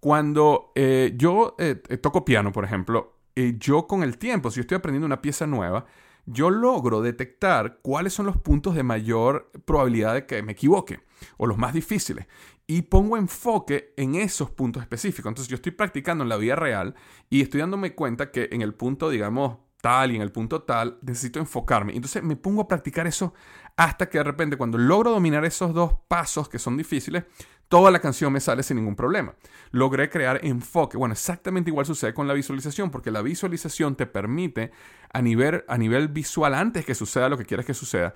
Cuando 0.00 0.72
eh, 0.74 1.14
yo 1.16 1.56
eh, 1.58 1.76
toco 1.76 2.26
piano, 2.26 2.52
por 2.52 2.66
ejemplo, 2.66 3.14
yo 3.34 3.86
con 3.86 4.02
el 4.02 4.18
tiempo, 4.18 4.50
si 4.50 4.56
yo 4.56 4.60
estoy 4.60 4.76
aprendiendo 4.76 5.06
una 5.06 5.22
pieza 5.22 5.46
nueva, 5.46 5.86
yo 6.26 6.50
logro 6.50 7.02
detectar 7.02 7.78
cuáles 7.82 8.12
son 8.12 8.26
los 8.26 8.36
puntos 8.36 8.74
de 8.74 8.82
mayor 8.82 9.50
probabilidad 9.64 10.14
de 10.14 10.26
que 10.26 10.42
me 10.42 10.52
equivoque 10.52 11.00
o 11.36 11.46
los 11.46 11.58
más 11.58 11.72
difíciles 11.72 12.26
y 12.66 12.82
pongo 12.82 13.16
enfoque 13.16 13.92
en 13.96 14.14
esos 14.14 14.50
puntos 14.50 14.82
específicos. 14.82 15.30
Entonces 15.30 15.48
yo 15.48 15.56
estoy 15.56 15.72
practicando 15.72 16.22
en 16.22 16.28
la 16.28 16.36
vida 16.36 16.56
real 16.56 16.94
y 17.28 17.42
estoy 17.42 17.60
dándome 17.60 17.94
cuenta 17.94 18.30
que 18.30 18.48
en 18.52 18.62
el 18.62 18.74
punto, 18.74 19.10
digamos, 19.10 19.58
tal 19.80 20.12
y 20.12 20.16
en 20.16 20.22
el 20.22 20.30
punto 20.30 20.62
tal, 20.62 20.98
necesito 21.02 21.40
enfocarme. 21.40 21.94
Entonces 21.94 22.22
me 22.22 22.36
pongo 22.36 22.62
a 22.62 22.68
practicar 22.68 23.06
eso 23.06 23.34
hasta 23.76 24.08
que 24.08 24.18
de 24.18 24.24
repente 24.24 24.56
cuando 24.56 24.78
logro 24.78 25.10
dominar 25.10 25.44
esos 25.44 25.74
dos 25.74 25.94
pasos 26.08 26.48
que 26.48 26.58
son 26.58 26.76
difíciles, 26.76 27.24
toda 27.72 27.90
la 27.90 28.00
canción 28.00 28.30
me 28.30 28.40
sale 28.40 28.62
sin 28.62 28.76
ningún 28.76 28.94
problema. 28.94 29.34
Logré 29.70 30.10
crear 30.10 30.44
enfoque. 30.44 30.98
Bueno, 30.98 31.14
exactamente 31.14 31.70
igual 31.70 31.86
sucede 31.86 32.12
con 32.12 32.28
la 32.28 32.34
visualización, 32.34 32.90
porque 32.90 33.10
la 33.10 33.22
visualización 33.22 33.96
te 33.96 34.04
permite 34.04 34.72
a 35.10 35.22
nivel, 35.22 35.64
a 35.66 35.78
nivel 35.78 36.08
visual, 36.08 36.52
antes 36.52 36.84
que 36.84 36.94
suceda 36.94 37.30
lo 37.30 37.38
que 37.38 37.46
quieres 37.46 37.64
que 37.64 37.72
suceda, 37.72 38.12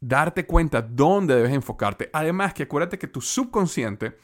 darte 0.00 0.46
cuenta 0.46 0.82
dónde 0.82 1.36
debes 1.36 1.52
enfocarte. 1.52 2.10
Además 2.12 2.54
que 2.54 2.64
acuérdate 2.64 2.98
que 2.98 3.06
tu 3.06 3.20
subconsciente 3.20 4.16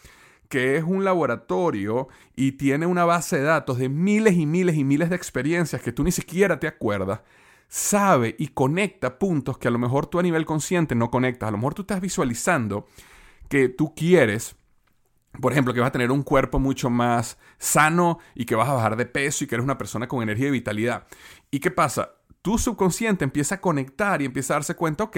que 0.48 0.76
es 0.76 0.82
un 0.82 1.04
laboratorio 1.04 2.08
y 2.34 2.52
tiene 2.52 2.86
una 2.86 3.04
base 3.04 3.36
de 3.36 3.44
datos 3.44 3.78
de 3.78 3.88
miles 3.88 4.34
y 4.34 4.44
miles 4.44 4.74
y 4.74 4.82
miles 4.82 5.08
de 5.08 5.14
experiencias 5.14 5.82
que 5.82 5.92
tú 5.92 6.02
ni 6.02 6.10
siquiera 6.10 6.58
te 6.58 6.66
acuerdas, 6.66 7.20
sabe 7.68 8.34
y 8.40 8.48
conecta 8.48 9.20
puntos 9.20 9.56
que 9.56 9.68
a 9.68 9.70
lo 9.70 9.78
mejor 9.78 10.06
tú 10.06 10.18
a 10.18 10.22
nivel 10.24 10.44
consciente 10.44 10.96
no 10.96 11.12
conectas. 11.12 11.46
A 11.46 11.52
lo 11.52 11.58
mejor 11.58 11.74
tú 11.74 11.82
estás 11.82 12.00
visualizando 12.00 12.88
que 13.48 13.68
tú 13.68 13.94
quieres, 13.94 14.56
por 15.40 15.52
ejemplo, 15.52 15.74
que 15.74 15.80
vas 15.80 15.88
a 15.88 15.92
tener 15.92 16.10
un 16.10 16.22
cuerpo 16.22 16.58
mucho 16.58 16.90
más 16.90 17.38
sano 17.58 18.18
y 18.34 18.44
que 18.44 18.54
vas 18.54 18.68
a 18.68 18.74
bajar 18.74 18.96
de 18.96 19.06
peso 19.06 19.44
y 19.44 19.46
que 19.46 19.54
eres 19.54 19.64
una 19.64 19.78
persona 19.78 20.08
con 20.08 20.22
energía 20.22 20.48
y 20.48 20.52
vitalidad. 20.52 21.06
¿Y 21.50 21.60
qué 21.60 21.70
pasa? 21.70 22.12
Tu 22.42 22.58
subconsciente 22.58 23.24
empieza 23.24 23.56
a 23.56 23.60
conectar 23.60 24.20
y 24.22 24.26
empieza 24.26 24.54
a 24.54 24.56
darse 24.56 24.76
cuenta, 24.76 25.04
ok, 25.04 25.16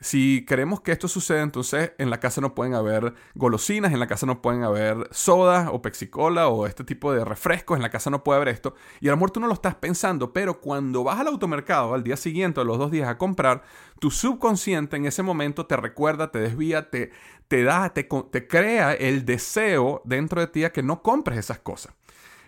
si 0.00 0.46
queremos 0.46 0.80
que 0.80 0.92
esto 0.92 1.08
suceda, 1.08 1.42
entonces 1.42 1.92
en 1.98 2.08
la 2.08 2.20
casa 2.20 2.40
no 2.40 2.54
pueden 2.54 2.74
haber 2.74 3.14
golosinas, 3.34 3.92
en 3.92 4.00
la 4.00 4.06
casa 4.06 4.24
no 4.24 4.40
pueden 4.40 4.62
haber 4.62 5.08
soda 5.10 5.70
o 5.70 5.82
pexicola 5.82 6.48
o 6.48 6.66
este 6.66 6.84
tipo 6.84 7.12
de 7.12 7.22
refrescos, 7.24 7.76
en 7.76 7.82
la 7.82 7.90
casa 7.90 8.08
no 8.08 8.24
puede 8.24 8.38
haber 8.38 8.48
esto. 8.48 8.74
Y 9.00 9.08
a 9.08 9.14
lo 9.14 9.28
tú 9.28 9.40
no 9.40 9.46
lo 9.46 9.52
estás 9.52 9.74
pensando, 9.74 10.32
pero 10.32 10.60
cuando 10.60 11.04
vas 11.04 11.20
al 11.20 11.28
automercado 11.28 11.92
al 11.92 12.02
día 12.02 12.16
siguiente 12.16 12.60
o 12.60 12.64
los 12.64 12.78
dos 12.78 12.90
días 12.90 13.08
a 13.08 13.18
comprar, 13.18 13.62
tu 13.98 14.10
subconsciente 14.10 14.96
en 14.96 15.04
ese 15.04 15.22
momento 15.22 15.66
te 15.66 15.76
recuerda, 15.76 16.30
te 16.30 16.38
desvía, 16.38 16.88
te, 16.88 17.10
te 17.48 17.62
da, 17.62 17.92
te, 17.92 18.04
te 18.04 18.46
crea 18.46 18.94
el 18.94 19.26
deseo 19.26 20.00
dentro 20.06 20.40
de 20.40 20.46
ti 20.46 20.64
a 20.64 20.72
que 20.72 20.82
no 20.82 21.02
compres 21.02 21.38
esas 21.38 21.58
cosas. 21.58 21.92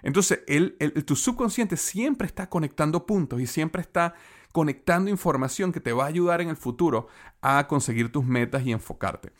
Entonces, 0.03 0.41
el, 0.47 0.77
tu 1.05 1.17
subconsciente 1.17 1.77
siempre 1.77 2.27
está 2.27 2.49
conectando 2.49 3.07
puntos 3.07 3.41
y 3.41 3.47
siempre 3.47 3.83
está 3.83 4.15
conectando 4.53 5.11
información 5.11 5.73
que 5.73 5.81
te 5.81 5.93
va 5.93 6.05
a 6.05 6.09
ayudar 6.09 6.41
en 6.41 6.49
el 6.49 6.57
futuro 6.57 7.09
a 7.41 7.67
conseguir 7.67 8.13
tus 8.13 8.25
metas 8.25 8.65
y 8.65 8.73
enfocarte. 8.73 9.33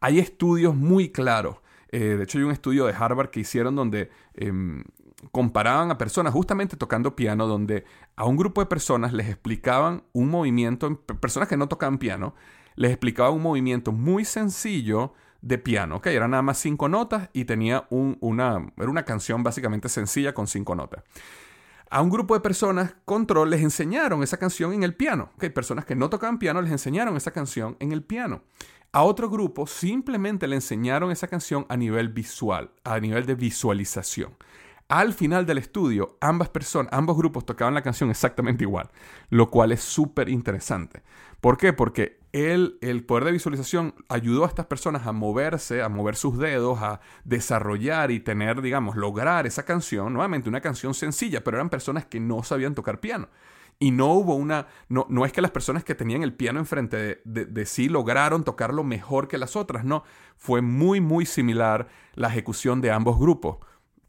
Hay 0.00 0.18
estudios 0.18 0.74
muy 0.74 1.10
claros. 1.10 1.56
Eh, 1.90 1.98
de 2.16 2.24
hecho, 2.24 2.38
hay 2.38 2.44
un 2.44 2.52
estudio 2.52 2.86
de 2.86 2.92
Harvard 2.92 3.30
que 3.30 3.40
hicieron 3.40 3.74
donde 3.74 4.10
em, 4.34 4.84
comparaban 5.32 5.90
a 5.90 5.98
personas 5.98 6.32
justamente 6.32 6.76
tocando 6.76 7.16
piano, 7.16 7.46
donde 7.46 7.84
a 8.14 8.24
un 8.24 8.36
grupo 8.36 8.60
de 8.60 8.66
personas 8.66 9.12
les 9.12 9.28
explicaban 9.28 10.04
un 10.12 10.28
movimiento, 10.28 11.00
personas 11.00 11.48
que 11.48 11.56
no 11.56 11.68
tocaban 11.68 11.98
piano, 11.98 12.34
les 12.76 12.92
explicaban 12.92 13.34
un 13.34 13.42
movimiento 13.42 13.90
muy 13.90 14.24
sencillo 14.24 15.14
de 15.40 15.58
piano, 15.58 15.96
¿ok? 15.96 16.06
Eran 16.08 16.32
nada 16.32 16.42
más 16.42 16.58
cinco 16.58 16.88
notas 16.88 17.30
y 17.32 17.44
tenía 17.44 17.86
una, 17.90 18.72
era 18.76 18.88
una 18.88 19.04
canción 19.04 19.42
básicamente 19.42 19.88
sencilla 19.88 20.34
con 20.34 20.46
cinco 20.46 20.74
notas. 20.74 21.02
A 21.90 22.02
un 22.02 22.10
grupo 22.10 22.34
de 22.34 22.40
personas, 22.40 22.94
Control, 23.06 23.48
les 23.48 23.62
enseñaron 23.62 24.22
esa 24.22 24.36
canción 24.36 24.74
en 24.74 24.82
el 24.82 24.94
piano. 24.94 25.30
Personas 25.54 25.86
que 25.86 25.96
no 25.96 26.10
tocaban 26.10 26.38
piano 26.38 26.60
les 26.60 26.70
enseñaron 26.70 27.16
esa 27.16 27.30
canción 27.30 27.78
en 27.80 27.92
el 27.92 28.02
piano. 28.02 28.42
A 28.92 29.04
otro 29.04 29.30
grupo 29.30 29.66
simplemente 29.66 30.46
le 30.46 30.56
enseñaron 30.56 31.10
esa 31.10 31.28
canción 31.28 31.64
a 31.70 31.78
nivel 31.78 32.10
visual, 32.10 32.72
a 32.84 33.00
nivel 33.00 33.24
de 33.24 33.34
visualización. 33.36 34.36
Al 34.88 35.14
final 35.14 35.46
del 35.46 35.58
estudio, 35.58 36.18
ambas 36.20 36.50
personas, 36.50 36.92
ambos 36.92 37.16
grupos 37.16 37.46
tocaban 37.46 37.74
la 37.74 37.82
canción 37.82 38.10
exactamente 38.10 38.64
igual, 38.64 38.90
lo 39.30 39.50
cual 39.50 39.72
es 39.72 39.80
súper 39.80 40.28
interesante. 40.28 41.02
¿Por 41.40 41.56
qué? 41.56 41.72
Porque 41.72 42.17
el, 42.32 42.78
el 42.80 43.04
poder 43.04 43.24
de 43.24 43.32
visualización 43.32 43.94
ayudó 44.08 44.44
a 44.44 44.48
estas 44.48 44.66
personas 44.66 45.06
a 45.06 45.12
moverse, 45.12 45.82
a 45.82 45.88
mover 45.88 46.16
sus 46.16 46.38
dedos, 46.38 46.78
a 46.80 47.00
desarrollar 47.24 48.10
y 48.10 48.20
tener, 48.20 48.60
digamos, 48.62 48.96
lograr 48.96 49.46
esa 49.46 49.64
canción, 49.64 50.12
nuevamente 50.12 50.48
una 50.48 50.60
canción 50.60 50.94
sencilla, 50.94 51.42
pero 51.42 51.56
eran 51.56 51.70
personas 51.70 52.04
que 52.06 52.20
no 52.20 52.42
sabían 52.42 52.74
tocar 52.74 53.00
piano. 53.00 53.28
Y 53.80 53.92
no 53.92 54.12
hubo 54.12 54.34
una, 54.34 54.66
no, 54.88 55.06
no 55.08 55.24
es 55.24 55.32
que 55.32 55.40
las 55.40 55.52
personas 55.52 55.84
que 55.84 55.94
tenían 55.94 56.22
el 56.22 56.34
piano 56.34 56.58
enfrente 56.58 57.20
de, 57.24 57.44
de 57.46 57.66
sí 57.66 57.88
lograron 57.88 58.42
tocarlo 58.42 58.82
mejor 58.82 59.28
que 59.28 59.38
las 59.38 59.54
otras, 59.54 59.84
no, 59.84 60.02
fue 60.36 60.62
muy, 60.62 61.00
muy 61.00 61.26
similar 61.26 61.88
la 62.14 62.28
ejecución 62.28 62.80
de 62.80 62.90
ambos 62.90 63.18
grupos. 63.18 63.58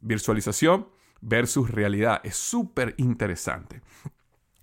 Visualización 0.01 0.87
versus 1.21 1.69
realidad. 1.69 2.21
Es 2.23 2.35
súper 2.35 2.95
interesante. 2.97 3.81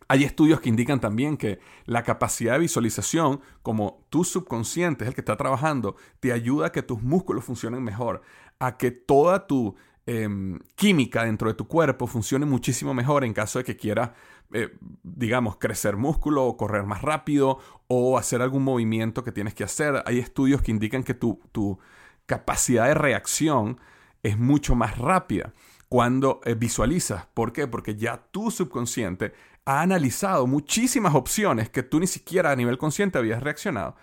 Hay 0.08 0.24
estudios 0.24 0.60
que 0.60 0.68
indican 0.68 1.00
también 1.00 1.36
que 1.36 1.58
la 1.84 2.02
capacidad 2.02 2.54
de 2.54 2.60
visualización, 2.60 3.40
como 3.62 4.06
tu 4.08 4.22
subconsciente 4.24 5.04
es 5.04 5.08
el 5.08 5.14
que 5.14 5.20
está 5.20 5.36
trabajando, 5.36 5.96
te 6.20 6.32
ayuda 6.32 6.68
a 6.68 6.72
que 6.72 6.82
tus 6.82 7.02
músculos 7.02 7.44
funcionen 7.44 7.82
mejor, 7.82 8.22
a 8.60 8.76
que 8.76 8.92
toda 8.92 9.46
tu 9.46 9.74
em, 10.06 10.60
química 10.76 11.24
dentro 11.24 11.48
de 11.48 11.54
tu 11.54 11.66
cuerpo 11.66 12.06
funcione 12.06 12.46
muchísimo 12.46 12.94
mejor 12.94 13.24
en 13.24 13.32
caso 13.32 13.58
de 13.58 13.64
que 13.64 13.76
quieras, 13.76 14.12
eh, 14.52 14.76
digamos, 15.02 15.56
crecer 15.56 15.96
músculo 15.96 16.44
o 16.44 16.56
correr 16.56 16.84
más 16.84 17.02
rápido 17.02 17.58
o 17.88 18.16
hacer 18.16 18.42
algún 18.42 18.62
movimiento 18.62 19.24
que 19.24 19.32
tienes 19.32 19.54
que 19.54 19.64
hacer. 19.64 20.04
Hay 20.06 20.20
estudios 20.20 20.62
que 20.62 20.70
indican 20.70 21.02
que 21.02 21.14
tu, 21.14 21.40
tu 21.50 21.80
capacidad 22.26 22.86
de 22.86 22.94
reacción 22.94 23.80
es 24.22 24.38
mucho 24.38 24.76
más 24.76 24.98
rápida 24.98 25.52
cuando 25.88 26.40
eh, 26.44 26.54
visualizas. 26.54 27.26
¿Por 27.34 27.52
qué? 27.52 27.66
Porque 27.66 27.96
ya 27.96 28.16
tu 28.30 28.50
subconsciente 28.50 29.32
ha 29.66 29.83
analizado 29.83 30.46
muchísimas 30.46 31.14
opciones 31.14 31.68
que 31.68 31.83
tú 31.83 32.00
ni 32.00 32.07
siquiera 32.07 32.50
a 32.50 32.57
nivel 32.57 32.79
consciente 32.79 33.18
habías 33.18 33.42
reaccionado. 33.42 33.96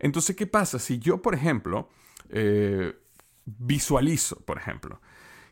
Entonces, 0.00 0.34
¿qué 0.34 0.46
pasa? 0.46 0.78
Si 0.78 0.98
yo, 0.98 1.22
por 1.22 1.34
ejemplo, 1.34 1.88
eh, 2.30 2.94
visualizo, 3.44 4.40
por 4.40 4.58
ejemplo, 4.58 5.00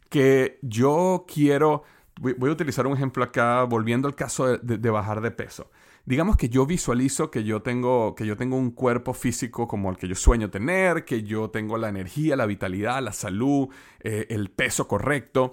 que 0.08 0.58
yo 0.62 1.26
quiero, 1.32 1.84
voy, 2.20 2.50
a 2.50 2.52
utilizar 2.52 2.86
un 2.86 2.96
ejemplo 2.96 3.22
acá, 3.22 3.62
volviendo 3.62 4.08
al 4.08 4.16
caso 4.16 4.58
de 4.58 4.90
bajar 4.90 5.20
de 5.20 5.30
peso 5.30 5.70
digamos 6.08 6.38
que 6.38 6.48
yo 6.48 6.64
visualizo 6.64 7.30
que 7.30 7.44
yo 7.44 7.60
tengo 7.60 8.14
que 8.14 8.24
yo 8.24 8.34
tengo 8.34 8.56
un 8.56 8.70
cuerpo 8.70 9.12
físico 9.12 9.68
como 9.68 9.90
el 9.90 9.98
que 9.98 10.08
yo 10.08 10.14
sueño 10.14 10.48
tener, 10.48 11.04
que 11.04 11.22
yo 11.22 11.50
tengo 11.50 11.76
la 11.76 11.90
energía, 11.90 12.34
la 12.34 12.46
vitalidad, 12.46 13.02
la 13.02 13.12
salud, 13.12 13.68
eh, 14.00 14.26
el 14.30 14.50
peso 14.50 14.88
correcto. 14.88 15.52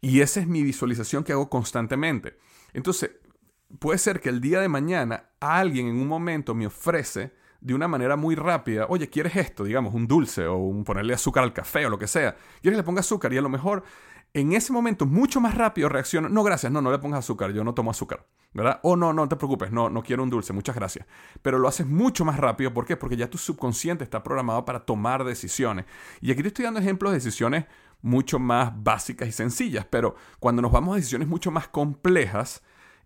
Y 0.00 0.20
esa 0.20 0.40
es 0.40 0.48
mi 0.48 0.64
visualización 0.64 1.22
que 1.22 1.30
hago 1.30 1.48
constantemente. 1.48 2.36
Entonces, 2.72 3.12
puede 3.78 3.98
ser 3.98 4.20
que 4.20 4.28
el 4.28 4.40
día 4.40 4.60
de 4.60 4.68
mañana 4.68 5.30
alguien 5.40 5.88
en 5.88 6.00
un 6.00 6.08
momento 6.08 6.54
me 6.54 6.66
ofrece 6.66 7.32
de 7.60 7.74
una 7.74 7.86
manera 7.86 8.16
muy 8.16 8.34
rápida, 8.34 8.86
oye, 8.88 9.08
¿quieres 9.08 9.36
esto? 9.36 9.64
Digamos, 9.64 9.94
un 9.94 10.08
dulce 10.08 10.46
o 10.46 10.56
un 10.56 10.82
ponerle 10.82 11.14
azúcar 11.14 11.44
al 11.44 11.52
café 11.52 11.86
o 11.86 11.90
lo 11.90 11.98
que 11.98 12.08
sea. 12.08 12.34
¿Quieres 12.60 12.76
que 12.76 12.82
le 12.82 12.82
ponga 12.82 13.00
azúcar? 13.00 13.32
Y 13.32 13.38
a 13.38 13.42
lo 13.42 13.48
mejor 13.48 13.84
en 14.34 14.52
ese 14.52 14.72
momento 14.72 15.06
mucho 15.06 15.40
más 15.40 15.54
rápido 15.54 15.88
reacciona, 15.88 16.28
no, 16.28 16.42
gracias, 16.42 16.72
no, 16.72 16.80
no 16.80 16.90
le 16.90 16.98
pongas 16.98 17.20
azúcar, 17.20 17.52
yo 17.52 17.64
no 17.64 17.74
tomo 17.74 17.90
azúcar, 17.90 18.26
¿verdad? 18.54 18.80
O 18.82 18.96
no, 18.96 19.12
no 19.12 19.28
te 19.28 19.36
preocupes, 19.36 19.70
no, 19.70 19.90
no 19.90 20.02
quiero 20.02 20.22
un 20.22 20.30
dulce, 20.30 20.52
muchas 20.52 20.74
gracias. 20.74 21.06
Pero 21.42 21.58
lo 21.58 21.68
haces 21.68 21.86
mucho 21.86 22.24
más 22.24 22.38
rápido, 22.38 22.72
¿por 22.72 22.86
qué? 22.86 22.96
Porque 22.96 23.16
ya 23.16 23.28
tu 23.28 23.38
subconsciente 23.38 24.04
está 24.04 24.22
programado 24.22 24.64
para 24.64 24.80
tomar 24.80 25.24
decisiones. 25.24 25.84
Y 26.20 26.32
aquí 26.32 26.42
te 26.42 26.48
estoy 26.48 26.64
dando 26.64 26.80
ejemplos 26.80 27.12
de 27.12 27.18
decisiones 27.18 27.66
mucho 28.00 28.38
más 28.38 28.72
básicas 28.82 29.28
y 29.28 29.32
sencillas, 29.32 29.86
pero 29.88 30.16
cuando 30.40 30.62
nos 30.62 30.72
vamos 30.72 30.94
a 30.94 30.96
decisiones 30.96 31.28
mucho 31.28 31.50
más 31.50 31.68
complejas, 31.68 32.62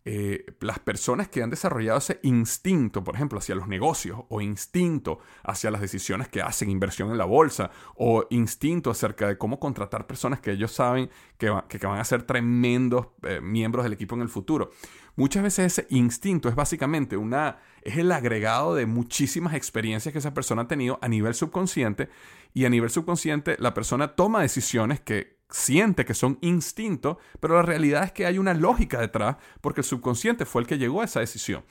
eh, 0.08 0.54
las 0.60 0.78
personas 0.78 1.26
que 1.26 1.42
han 1.42 1.50
desarrollado 1.50 1.98
ese 1.98 2.20
instinto, 2.22 3.02
por 3.02 3.16
ejemplo, 3.16 3.40
hacia 3.40 3.56
los 3.56 3.66
negocios, 3.66 4.20
o 4.28 4.40
instinto 4.40 5.18
hacia 5.42 5.68
las 5.72 5.80
decisiones 5.80 6.28
que 6.28 6.40
hacen, 6.40 6.70
inversión 6.70 7.10
en 7.10 7.18
la 7.18 7.24
bolsa, 7.24 7.72
o 7.96 8.24
instinto 8.30 8.88
acerca 8.88 9.26
de 9.26 9.36
cómo 9.36 9.58
contratar 9.58 10.06
personas 10.06 10.38
que 10.38 10.52
ellos 10.52 10.70
saben 10.70 11.10
que, 11.38 11.50
van 11.50 11.98
a 11.98 12.04
ser 12.04 12.22
tremendos 12.22 13.08
eh, 13.24 13.40
miembros 13.40 13.82
del 13.82 13.94
equipo 13.94 14.14
en 14.14 14.22
el 14.22 14.28
futuro. 14.28 14.70
Muchas 15.16 15.42
veces 15.42 15.78
ese 15.78 15.86
instinto 15.90 16.48
es 16.48 16.54
básicamente 16.54 17.16
una, 17.16 17.58
es 17.82 17.96
el 17.96 18.12
agregado 18.12 18.76
de 18.76 18.86
muchísimas 18.86 19.54
experiencias 19.54 20.12
que 20.12 20.20
esa 20.20 20.34
persona 20.34 20.62
ha 20.62 20.68
tenido 20.68 21.00
a 21.02 21.08
nivel 21.08 21.34
subconsciente 21.34 22.10
y 22.54 22.64
a 22.64 22.70
nivel 22.70 22.90
subconsciente 22.90 23.56
la 23.58 23.74
persona 23.74 24.14
toma 24.14 24.42
decisiones 24.42 25.00
que 25.00 25.35
siente 25.50 26.04
que 26.04 26.14
son 26.14 26.38
instintos, 26.40 27.18
pero 27.40 27.54
la 27.56 27.62
realidad 27.62 28.04
es 28.04 28.12
que 28.12 28.26
hay 28.26 28.38
una 28.38 28.54
lógica 28.54 29.00
detrás 29.00 29.36
porque 29.60 29.80
el 29.80 29.86
subconsciente 29.86 30.44
fue 30.44 30.62
el 30.62 30.68
que 30.68 30.78
llegó 30.78 31.02
a 31.02 31.04
esa 31.04 31.20
decisión. 31.20 31.64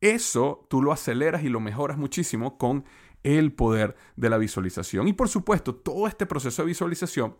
Eso 0.00 0.66
tú 0.68 0.82
lo 0.82 0.92
aceleras 0.92 1.42
y 1.42 1.48
lo 1.48 1.60
mejoras 1.60 1.98
muchísimo 1.98 2.58
con 2.58 2.84
el 3.22 3.52
poder 3.52 3.96
de 4.16 4.30
la 4.30 4.38
visualización. 4.38 5.08
Y 5.08 5.12
por 5.12 5.28
supuesto, 5.28 5.74
todo 5.74 6.06
este 6.06 6.26
proceso 6.26 6.62
de 6.62 6.66
visualización 6.66 7.36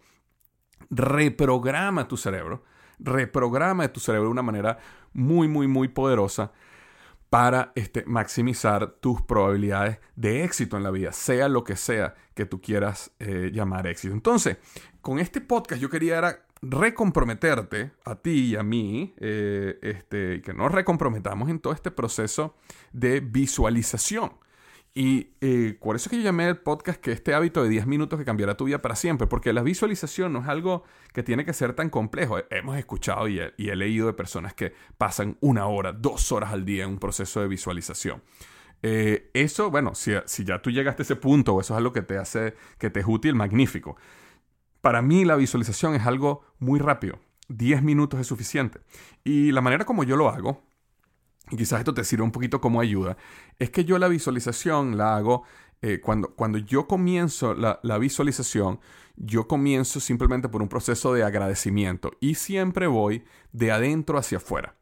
reprograma 0.91 2.09
tu 2.09 2.17
cerebro, 2.17 2.65
reprograma 2.99 3.89
tu 3.93 4.01
cerebro 4.01 4.27
de 4.27 4.33
una 4.33 4.43
manera 4.43 4.79
muy, 5.13 5.49
muy, 5.49 5.67
muy 5.69 5.89
poderosa 5.89 6.53
para 7.31 7.73
este, 7.75 8.05
maximizar 8.07 8.93
tus 9.01 9.21
probabilidades 9.23 9.99
de 10.17 10.45
éxito 10.45 10.77
en 10.77 10.83
la 10.83 10.91
vida, 10.91 11.13
sea 11.13 11.49
lo 11.49 11.65
que 11.65 11.77
sea 11.77 12.15
que 12.35 12.47
tú 12.47 12.61
quieras 12.61 13.11
eh, 13.19 13.51
llamar 13.53 13.87
éxito. 13.87 14.15
Entonces, 14.15 14.57
con 15.01 15.19
este 15.19 15.41
podcast 15.41 15.81
yo 15.81 15.91
quería 15.91 16.41
recomprometerte 16.63 17.93
a 18.05 18.17
ti 18.17 18.51
y 18.51 18.57
a 18.57 18.63
mí, 18.63 19.15
eh, 19.19 19.79
este, 19.83 20.43
que 20.43 20.55
nos 20.55 20.73
recomprometamos 20.73 21.49
en 21.51 21.61
todo 21.61 21.73
este 21.73 21.91
proceso 21.91 22.57
de 22.93 23.21
visualización. 23.21 24.33
Y 24.95 25.35
eh, 25.41 25.79
por 25.81 25.97
eso 25.97 26.07
es 26.07 26.11
que 26.11 26.17
yo 26.17 26.25
llamé 26.25 26.49
el 26.49 26.57
podcast 26.59 27.01
que 27.01 27.13
este 27.13 27.35
hábito 27.35 27.63
de 27.63 27.69
10 27.69 27.87
minutos 27.87 28.19
que 28.19 28.25
cambiará 28.25 28.57
tu 28.57 28.65
vida 28.65 28.83
para 28.83 28.97
siempre, 28.97 29.27
porque 29.27 29.53
la 29.53 29.63
visualización 29.63 30.33
no 30.33 30.41
es 30.41 30.49
algo 30.49 30.83
que 31.13 31.23
tiene 31.23 31.45
que 31.45 31.53
ser 31.53 31.75
tan 31.75 31.91
complejo. 31.91 32.39
Hemos 32.51 32.77
escuchado 32.79 33.29
y 33.29 33.39
he, 33.39 33.77
leído 33.77 34.07
de 34.07 34.13
personas 34.13 34.55
que 34.55 34.73
pasan 34.97 35.37
una 35.41 35.67
hora, 35.67 35.93
dos 35.93 36.33
horas 36.33 36.53
al 36.53 36.65
día 36.65 36.85
en 36.85 36.91
un 36.91 36.99
proceso 36.99 37.41
de 37.41 37.49
visualización. 37.49 38.23
Eh, 38.83 39.31
eso, 39.35 39.71
bueno, 39.71 39.95
si, 39.95 40.13
si, 40.27 40.45
ya 40.45 40.61
tú 40.63 40.71
llegaste 40.71 41.03
a 41.03 41.05
ese 41.05 41.17
punto 41.17 41.55
o 41.55 41.61
eso 41.61 41.75
es 41.75 41.79
algo 41.79 41.93
que 41.93 42.03
te 42.03 42.17
hace, 42.19 42.55
que 42.79 42.91
te 42.91 43.01
es 43.01 43.07
útil, 43.07 43.35
magnífico. 43.35 43.97
Para 44.81 45.03
mí 45.03 45.25
la 45.25 45.37
visualización 45.37 45.95
es 45.95 46.07
algo 46.07 46.45
muy 46.59 46.81
rápido. 46.81 47.19
10 47.49 47.83
minutos 47.83 48.21
es 48.21 48.27
suficiente. 48.27 48.81
Y 49.25 49.53
la 49.53 49.61
manera 49.61 49.85
como 49.85 50.05
yo 50.05 50.17
lo 50.17 50.29
hago 50.29 50.68
y 51.51 51.57
quizás 51.57 51.81
esto 51.81 51.95
te 51.95 52.05
sirva 52.05 52.25
un 52.25 52.33
poquito 52.33 52.61
como 52.61 52.81
ayuda, 52.81 53.17
es 53.59 53.71
que 53.71 53.85
yo 53.85 53.99
la 53.99 54.09
visualización 54.09 54.97
la 54.97 55.17
hago 55.17 55.45
eh, 55.81 56.01
cuando, 56.01 56.35
cuando 56.35 56.59
yo 56.59 56.89
comienzo 56.89 57.55
la, 57.55 57.99
visualización, 57.99 58.81
yo 59.17 59.47
comienzo 59.47 60.01
simplemente 60.01 60.49
por 60.49 60.61
un 60.61 60.69
proceso 60.69 61.13
de 61.13 61.23
agradecimiento 61.23 62.13
y 62.21 62.35
siempre 62.35 62.87
voy 62.87 63.25
de 63.53 63.71
adentro 63.71 64.19
hacia 64.19 64.39
afuera. 64.39 64.75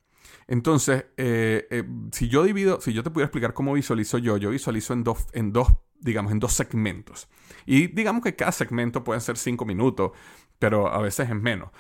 Entonces, 0.49 1.07
eh, 1.17 1.67
eh, 1.71 1.85
si 2.13 2.29
yo 2.29 2.45
divido, 2.45 2.81
si 2.81 2.93
yo 2.93 3.03
te 3.03 3.11
pudiera 3.11 3.27
explicar 3.27 3.53
cómo 3.53 3.73
visualizo 3.73 4.19
yo, 4.19 4.37
yo 4.37 4.51
visualizo 4.51 4.93
en 4.93 5.05
dos, 5.05 5.27
en 5.33 5.53
dos, 5.53 5.69
digamos, 6.01 6.33
en 6.33 6.39
dos 6.39 6.53
segmentos. 6.53 7.29
Y 7.67 7.89
digamos 7.89 8.23
que 8.23 8.37
cada 8.37 8.53
segmento 8.53 9.03
puede 9.05 9.21
ser 9.21 9.37
cinco 9.37 9.65
minutos, 9.65 10.13
pero 10.59 10.89
a 10.89 11.03
veces 11.03 11.29
es 11.29 11.35
menos. 11.35 11.71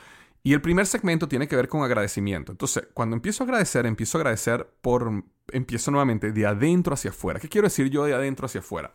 Y 0.46 0.52
el 0.52 0.61
primer 0.61 0.87
segmento 0.87 1.26
tiene 1.26 1.48
que 1.48 1.56
ver 1.56 1.66
con 1.66 1.82
agradecimiento. 1.82 2.52
Entonces, 2.52 2.87
cuando 2.94 3.16
empiezo 3.16 3.42
a 3.42 3.46
agradecer, 3.46 3.85
empiezo 3.85 4.16
a 4.16 4.20
agradecer 4.20 4.70
por, 4.80 5.24
empiezo 5.50 5.90
nuevamente 5.90 6.30
de 6.30 6.46
adentro 6.46 6.94
hacia 6.94 7.11
afuera. 7.11 7.40
¿Qué 7.40 7.48
quiero 7.48 7.66
decir 7.66 7.90
yo 7.90 8.04
de 8.04 8.14
adentro 8.14 8.46
hacia 8.46 8.61
afuera? 8.61 8.94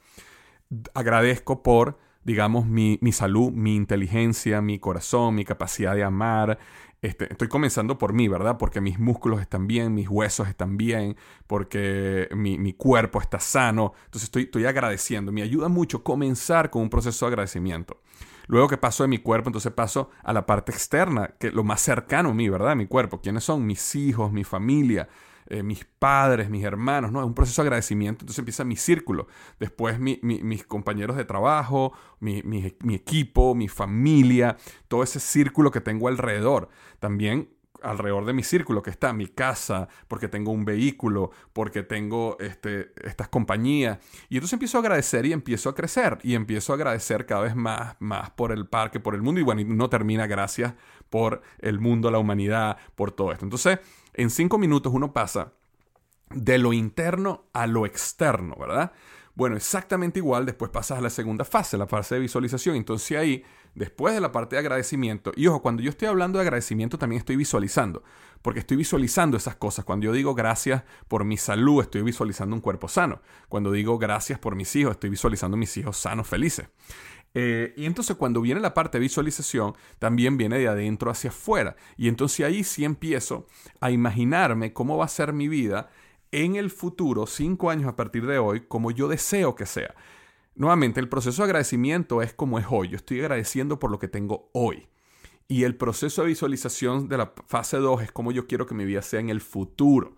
Agradezco 0.94 1.62
por, 1.62 2.00
digamos, 2.24 2.68
mi, 2.68 2.98
salud, 3.12 3.52
mi 3.52 3.76
inteligencia, 3.76 4.62
mi 4.62 4.80
corazón, 4.80 5.36
mi 5.36 5.44
capacidad 5.44 5.94
de 5.94 6.06
amar. 6.06 6.58
Este, 7.02 7.30
estoy 7.30 7.50
comenzando 7.50 7.98
por 7.98 8.14
mí, 8.14 8.30
¿verdad? 8.30 8.58
Porque 8.58 8.80
mis 8.80 8.98
músculos 8.98 9.42
están 9.42 9.68
bien, 9.68 9.94
mis 9.94 10.08
huesos 10.08 10.48
están 10.48 10.78
bien, 10.78 11.18
porque 11.48 12.30
mi, 12.34 12.72
cuerpo 12.76 13.20
está 13.20 13.42
sano. 13.42 13.92
Entonces 14.06 14.30
estoy, 14.30 14.44
estoy 14.44 14.68
agradeciendo. 14.68 15.34
Me 15.34 15.42
ayuda 15.42 15.68
mucho 15.68 16.02
comenzar 16.02 16.70
con 16.70 16.84
un 16.84 16.90
proceso 16.90 17.26
de 17.26 17.32
agradecimiento. 17.32 18.00
Luego 18.48 18.68
que 18.68 18.78
paso 18.78 19.04
de 19.04 19.10
mi 19.10 19.18
cuerpo, 19.18 19.50
entonces 19.50 19.72
paso 19.72 20.10
a 20.24 20.34
la 20.34 20.46
parte 20.46 20.72
externa, 20.72 21.36
que 21.40 21.52
lo 21.52 21.64
más 21.64 21.82
cercano 21.82 22.30
a 22.30 22.34
mí, 22.34 22.50
¿verdad? 22.50 22.76
Mi 22.76 22.88
cuerpo. 22.88 23.22
¿Quiénes 23.22 23.44
son? 23.44 23.66
Mis 23.66 23.96
hijos, 23.96 24.32
mi 24.32 24.44
familia, 24.44 25.08
eh, 25.48 25.64
mis 25.64 25.86
padres, 25.86 26.50
mis 26.50 26.64
hermanos, 26.64 27.12
¿no? 27.12 27.20
Es 27.20 27.26
un 27.26 27.34
proceso 27.34 27.62
de 27.62 27.68
agradecimiento, 27.68 28.24
entonces 28.24 28.40
empieza 28.40 28.64
mi 28.64 28.76
círculo. 28.76 29.28
Después 29.60 30.00
mis 30.00 30.64
compañeros 30.66 31.18
de 31.18 31.26
trabajo, 31.26 31.94
mi, 32.20 32.42
mi 32.44 32.96
equipo, 32.96 33.56
mi 33.56 33.68
familia, 33.68 34.58
todo 34.88 35.04
ese 35.04 35.20
círculo 35.20 35.72
que 35.72 35.82
tengo 35.82 36.08
alrededor. 36.08 36.70
También 37.00 37.50
alrededor 37.82 38.26
de 38.26 38.34
mi 38.34 38.44
círculo, 38.44 38.82
que 38.82 38.90
está 38.90 39.14
mi 39.14 39.28
casa, 39.28 39.88
porque 40.08 40.28
tengo 40.28 40.52
un 40.52 40.66
vehículo, 40.66 41.32
porque 41.54 41.84
tengo 41.84 42.38
este, 42.40 42.92
estas 43.04 43.28
compañías. 43.30 44.00
Y 44.30 44.36
entonces 44.36 44.54
empiezo 44.54 44.78
a 44.78 44.82
agradecer 44.82 45.26
y 45.26 45.34
empiezo 45.34 45.70
a 45.70 45.76
crecer 45.76 46.20
y 46.24 46.36
empiezo 46.36 46.74
a 46.74 46.76
agradecer 46.76 47.26
cada 47.26 47.42
vez 47.42 47.56
más, 47.56 47.96
más 48.00 48.32
por 48.32 48.52
el 48.52 48.68
parque, 48.68 49.00
por 49.00 49.16
el 49.16 49.22
mundo. 49.22 49.42
Y 49.42 49.44
bueno, 49.44 49.62
no 49.66 49.90
termina 49.90 50.28
gracias 50.28 50.74
por 51.10 51.42
el 51.60 51.80
mundo, 51.80 52.12
la 52.12 52.20
humanidad, 52.20 52.78
por 52.96 53.12
todo 53.12 53.32
esto. 53.32 53.46
Entonces, 53.46 53.80
en 54.14 54.30
cinco 54.30 54.58
minutos 54.58 54.94
uno 54.94 55.14
pasa 55.14 55.54
de 56.30 56.58
lo 56.58 56.74
interno 56.74 57.46
a 57.54 57.68
lo 57.68 57.86
externo, 57.86 58.56
¿verdad? 58.60 58.92
Bueno, 59.34 59.56
exactamente 59.56 60.20
igual, 60.20 60.46
después 60.46 60.72
pasas 60.72 60.98
a 60.98 61.02
la 61.02 61.10
segunda 61.10 61.46
fase, 61.46 61.78
la 61.78 61.88
fase 61.88 62.16
de 62.16 62.22
visualización. 62.22 62.76
Entonces 62.76 63.18
ahí, 63.18 63.44
después 63.76 64.14
de 64.14 64.22
la 64.22 64.32
parte 64.32 64.56
de 64.56 64.60
agradecimiento, 64.60 65.32
y 65.36 65.48
ojo, 65.48 65.62
cuando 65.62 65.82
yo 65.82 65.90
estoy 65.90 66.08
hablando 66.08 66.40
de 66.40 66.44
agradecimiento 66.44 66.98
también 66.98 67.20
estoy 67.20 67.36
visualizando, 67.36 68.04
porque 68.42 68.60
estoy 68.60 68.78
visualizando 68.78 69.38
esas 69.38 69.56
cosas. 69.56 69.86
Cuando 69.86 70.06
yo 70.06 70.14
digo 70.14 70.34
gracias 70.34 70.84
por 71.08 71.24
mi 71.24 71.38
salud, 71.38 71.82
estoy 71.82 72.02
visualizando 72.02 72.56
un 72.56 72.62
cuerpo 72.62 72.88
sano. 72.88 73.22
Cuando 73.50 73.72
digo 73.72 73.98
gracias 73.98 74.40
por 74.40 74.56
mis 74.56 74.76
hijos, 74.76 74.94
estoy 74.94 75.10
visualizando 75.10 75.58
mis 75.58 75.76
hijos 75.78 75.98
sanos, 75.98 76.28
felices. 76.28 76.68
Eh, 77.34 77.74
y 77.78 77.86
entonces 77.86 78.18
cuando 78.18 78.42
viene 78.42 78.60
la 78.60 78.74
parte 78.74 78.98
de 78.98 79.04
visualización, 79.04 79.76
también 80.00 80.38
viene 80.38 80.58
de 80.58 80.68
adentro 80.68 81.12
hacia 81.12 81.30
afuera. 81.30 81.76
Y 81.98 82.08
entonces 82.08 82.46
ahí 82.46 82.64
sí 82.64 82.84
empiezo 82.84 83.48
a 83.80 83.92
imaginarme 83.92 84.74
cómo 84.74 84.98
va 84.98 85.06
a 85.06 85.10
ser 85.10 85.34
mi 85.34 85.48
vida 85.48 85.90
en 86.32 86.56
el 86.56 86.72
futuro, 86.72 87.28
cinco 87.28 87.70
años 87.70 87.88
a 87.88 87.96
partir 87.96 88.26
de 88.26 88.38
hoy, 88.38 88.62
como 88.62 88.92
yo 88.92 89.08
deseo 89.08 89.56
que 89.56 89.66
sea. 89.66 89.96
Nuevamente, 90.56 91.00
el 91.00 91.10
proceso 91.10 91.42
de 91.42 91.46
agradecimiento 91.46 92.22
es 92.22 92.34
como 92.34 92.60
es 92.60 92.66
hoy. 92.70 92.90
Yo 92.90 92.98
estoy 92.98 93.20
agradeciendo 93.22 93.80
por 93.80 93.92
lo 93.92 94.00
que 94.00 94.08
tengo 94.08 94.50
hoy. 94.54 94.88
Y 95.48 95.64
el 95.64 95.76
proceso 95.76 96.22
de 96.22 96.30
visualización 96.30 97.10
de 97.10 97.18
la 97.18 97.34
fase 97.48 97.78
2 97.78 98.04
es 98.04 98.12
como 98.12 98.32
yo 98.32 98.48
quiero 98.48 98.66
que 98.66 98.74
mi 98.74 98.86
vida 98.86 99.02
sea 99.02 99.20
en 99.20 99.30
el 99.30 99.42
futuro, 99.42 100.16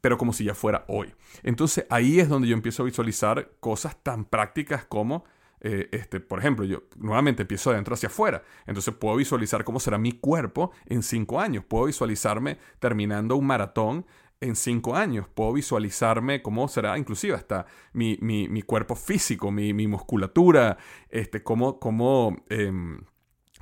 pero 0.00 0.18
como 0.18 0.32
si 0.34 0.44
ya 0.44 0.54
fuera 0.54 0.84
hoy. 0.88 1.14
Entonces 1.42 1.86
ahí 1.88 2.20
es 2.20 2.28
donde 2.28 2.48
yo 2.48 2.54
empiezo 2.54 2.82
a 2.82 2.86
visualizar 2.86 3.52
cosas 3.60 3.96
tan 4.02 4.26
prácticas 4.26 4.84
como, 4.84 5.24
eh, 5.60 5.88
este, 5.92 6.20
por 6.20 6.38
ejemplo, 6.38 6.66
yo 6.66 6.82
nuevamente 6.96 7.42
empiezo 7.42 7.70
de 7.70 7.76
adentro 7.76 7.94
hacia 7.94 8.08
afuera. 8.08 8.42
Entonces 8.66 8.92
puedo 8.94 9.16
visualizar 9.16 9.64
cómo 9.64 9.80
será 9.80 9.96
mi 9.96 10.12
cuerpo 10.12 10.72
en 10.84 11.02
cinco 11.02 11.40
años. 11.40 11.64
Puedo 11.64 11.86
visualizarme 11.86 12.58
terminando 12.78 13.36
un 13.36 13.46
maratón 13.46 14.06
en 14.40 14.56
cinco 14.56 14.94
años. 14.94 15.26
Puedo 15.34 15.52
visualizarme 15.52 16.42
cómo 16.42 16.68
será 16.68 16.96
inclusive 16.98 17.34
hasta 17.34 17.66
mi, 17.92 18.62
cuerpo 18.62 18.94
físico, 18.94 19.50
mi, 19.50 19.86
musculatura, 19.86 20.78
este, 21.08 21.42
cómo, 21.42 21.78
cómo, 21.78 22.36
em, 22.48 23.00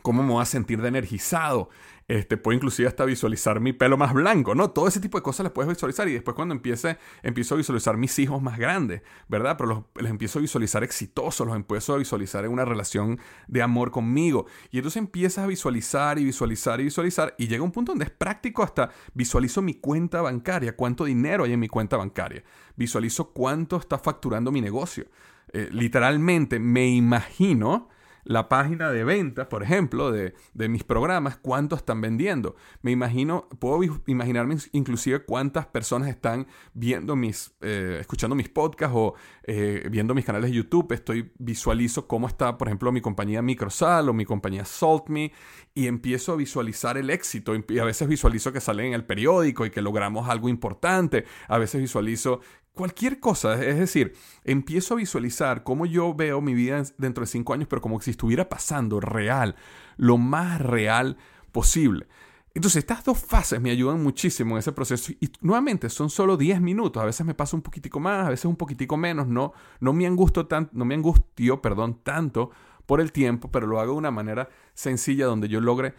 cómo 0.06 0.22
me 0.22 0.30
voy 0.30 0.40
a 0.40 0.44
sentir 0.44 0.80
de 0.80 0.86
energizado. 0.86 1.68
Este, 2.06 2.36
puedo 2.36 2.54
inclusive 2.54 2.86
hasta 2.86 3.04
visualizar 3.04 3.58
mi 3.58 3.72
pelo 3.72 3.96
más 3.96 4.14
blanco, 4.14 4.54
¿no? 4.54 4.70
Todo 4.70 4.86
ese 4.86 5.00
tipo 5.00 5.18
de 5.18 5.22
cosas 5.22 5.42
las 5.42 5.52
puedes 5.52 5.68
visualizar 5.68 6.08
y 6.08 6.12
después 6.12 6.36
cuando 6.36 6.54
empiece, 6.54 6.96
empiezo 7.24 7.56
a 7.56 7.58
visualizar 7.58 7.96
mis 7.96 8.16
hijos 8.20 8.40
más 8.40 8.56
grandes, 8.56 9.02
¿verdad? 9.26 9.56
Pero 9.58 9.84
los, 9.96 10.08
empiezo 10.08 10.38
a 10.38 10.42
visualizar 10.42 10.84
exitosos, 10.84 11.44
los 11.44 11.56
empiezo 11.56 11.94
a 11.94 11.96
visualizar 11.96 12.44
en 12.44 12.52
una 12.52 12.64
relación 12.64 13.18
de 13.48 13.62
amor 13.62 13.90
conmigo. 13.90 14.46
Y 14.70 14.76
entonces 14.76 14.98
empiezas 14.98 15.42
a 15.42 15.48
visualizar 15.48 16.20
y 16.20 16.24
visualizar 16.24 16.80
y 16.80 16.84
visualizar 16.84 17.34
y 17.36 17.48
llega 17.48 17.64
un 17.64 17.72
punto 17.72 17.90
donde 17.90 18.04
es 18.04 18.12
práctico 18.12 18.62
hasta 18.62 18.90
visualizo 19.12 19.60
mi 19.60 19.74
cuenta 19.74 20.22
bancaria, 20.22 20.76
cuánto 20.76 21.04
dinero 21.04 21.42
hay 21.42 21.54
en 21.54 21.58
mi 21.58 21.66
cuenta 21.66 21.96
bancaria, 21.96 22.44
visualizo 22.76 23.32
cuánto 23.32 23.78
está 23.78 23.98
facturando 23.98 24.52
mi 24.52 24.60
negocio. 24.60 25.06
Eh, 25.52 25.68
literalmente 25.72 26.60
me 26.60 26.86
imagino 26.86 27.88
la 28.26 28.48
página 28.48 28.90
de 28.90 29.04
ventas, 29.04 29.46
por 29.46 29.62
ejemplo, 29.62 30.10
de, 30.10 30.34
mis 30.68 30.82
programas, 30.82 31.36
cuánto 31.36 31.76
están 31.76 32.00
vendiendo. 32.00 32.56
Me 32.82 32.90
imagino, 32.90 33.48
puedo 33.60 33.80
imaginarme 34.06 34.56
inclusive 34.72 35.24
cuántas 35.24 35.66
personas 35.66 36.08
están 36.08 36.48
viendo 36.74 37.14
mis, 37.14 37.54
eh, 37.60 37.98
escuchando 38.00 38.34
mis 38.34 38.48
podcasts 38.48 38.96
o 38.96 39.14
eh, 39.44 39.86
viendo 39.90 40.12
mis 40.12 40.24
canales 40.24 40.50
de 40.50 40.56
YouTube. 40.56 40.92
Estoy, 40.92 41.32
visualizo 41.38 42.08
cómo 42.08 42.26
está, 42.26 42.58
por 42.58 42.66
ejemplo, 42.66 42.90
mi 42.90 43.00
compañía 43.00 43.42
Microsal 43.42 44.08
o 44.08 44.12
mi 44.12 44.24
compañía 44.24 44.64
SaltMe 44.64 45.32
y 45.72 45.86
empiezo 45.86 46.32
a 46.32 46.36
visualizar 46.36 46.98
el 46.98 47.10
éxito. 47.10 47.52
Y 47.68 47.78
a 47.78 47.84
veces 47.84 48.08
visualizo 48.08 48.52
que 48.52 48.60
sale 48.60 48.88
en 48.88 48.94
el 48.94 49.04
periódico 49.04 49.64
y 49.66 49.70
que 49.70 49.82
logramos 49.82 50.28
algo 50.28 50.48
importante. 50.48 51.26
A 51.46 51.58
veces 51.58 51.80
visualizo 51.80 52.40
cualquier 52.76 53.18
cosa. 53.18 53.54
Es 53.64 53.78
decir, 53.78 54.14
empiezo 54.44 54.94
a 54.94 54.98
visualizar 54.98 55.64
cómo 55.64 55.86
yo 55.86 56.14
veo 56.14 56.40
mi 56.40 56.54
vida 56.54 56.84
dentro 56.98 57.22
de 57.22 57.26
cinco 57.26 57.54
años, 57.54 57.66
pero 57.68 57.82
como 57.82 58.00
si 58.00 58.12
estuviera 58.12 58.48
pasando 58.48 59.00
real, 59.00 59.56
lo 59.96 60.18
más 60.18 60.60
real 60.60 61.16
posible. 61.50 62.06
Entonces, 62.54 62.80
estas 62.80 63.04
dos 63.04 63.18
fases 63.18 63.60
me 63.60 63.70
ayudan 63.70 64.02
muchísimo 64.02 64.54
en 64.54 64.60
ese 64.60 64.72
proceso. 64.72 65.12
Y 65.20 65.30
nuevamente, 65.40 65.90
son 65.90 66.08
solo 66.08 66.36
10 66.36 66.60
minutos. 66.60 67.02
A 67.02 67.06
veces 67.06 67.26
me 67.26 67.34
pasa 67.34 67.56
un 67.56 67.62
poquitico 67.62 67.98
más, 67.98 68.26
a 68.26 68.30
veces 68.30 68.46
un 68.46 68.56
poquitico 68.56 68.96
menos. 68.96 69.26
No, 69.26 69.52
no 69.80 69.92
me 69.92 70.06
angustio, 70.06 70.46
tan, 70.46 70.70
no 70.72 70.84
me 70.84 70.94
angustio 70.94 71.60
perdón, 71.60 72.00
tanto 72.02 72.50
por 72.86 73.00
el 73.00 73.10
tiempo, 73.12 73.50
pero 73.50 73.66
lo 73.66 73.80
hago 73.80 73.92
de 73.92 73.98
una 73.98 74.10
manera 74.10 74.48
sencilla 74.74 75.26
donde 75.26 75.48
yo 75.48 75.60
logre 75.60 75.94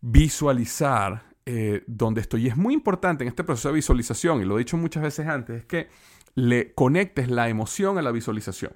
visualizar 0.00 1.31
eh, 1.46 1.82
donde 1.86 2.20
estoy. 2.20 2.46
Y 2.46 2.48
es 2.48 2.56
muy 2.56 2.74
importante 2.74 3.24
en 3.24 3.28
este 3.28 3.44
proceso 3.44 3.68
de 3.68 3.74
visualización, 3.74 4.40
y 4.40 4.44
lo 4.44 4.56
he 4.56 4.60
dicho 4.60 4.76
muchas 4.76 5.02
veces 5.02 5.26
antes, 5.26 5.60
es 5.60 5.64
que 5.64 5.88
le 6.34 6.72
conectes 6.74 7.28
la 7.28 7.48
emoción 7.48 7.98
a 7.98 8.02
la 8.02 8.12
visualización. 8.12 8.72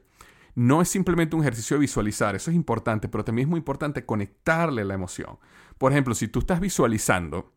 No 0.54 0.80
es 0.80 0.88
simplemente 0.88 1.36
un 1.36 1.42
ejercicio 1.42 1.76
de 1.76 1.82
visualizar, 1.82 2.34
eso 2.34 2.50
es 2.50 2.56
importante, 2.56 3.08
pero 3.08 3.24
también 3.24 3.46
es 3.46 3.50
muy 3.50 3.58
importante 3.58 4.04
conectarle 4.04 4.84
la 4.84 4.94
emoción. 4.94 5.38
Por 5.78 5.92
ejemplo, 5.92 6.14
si 6.14 6.28
tú 6.28 6.40
estás 6.40 6.60
visualizando 6.60 7.52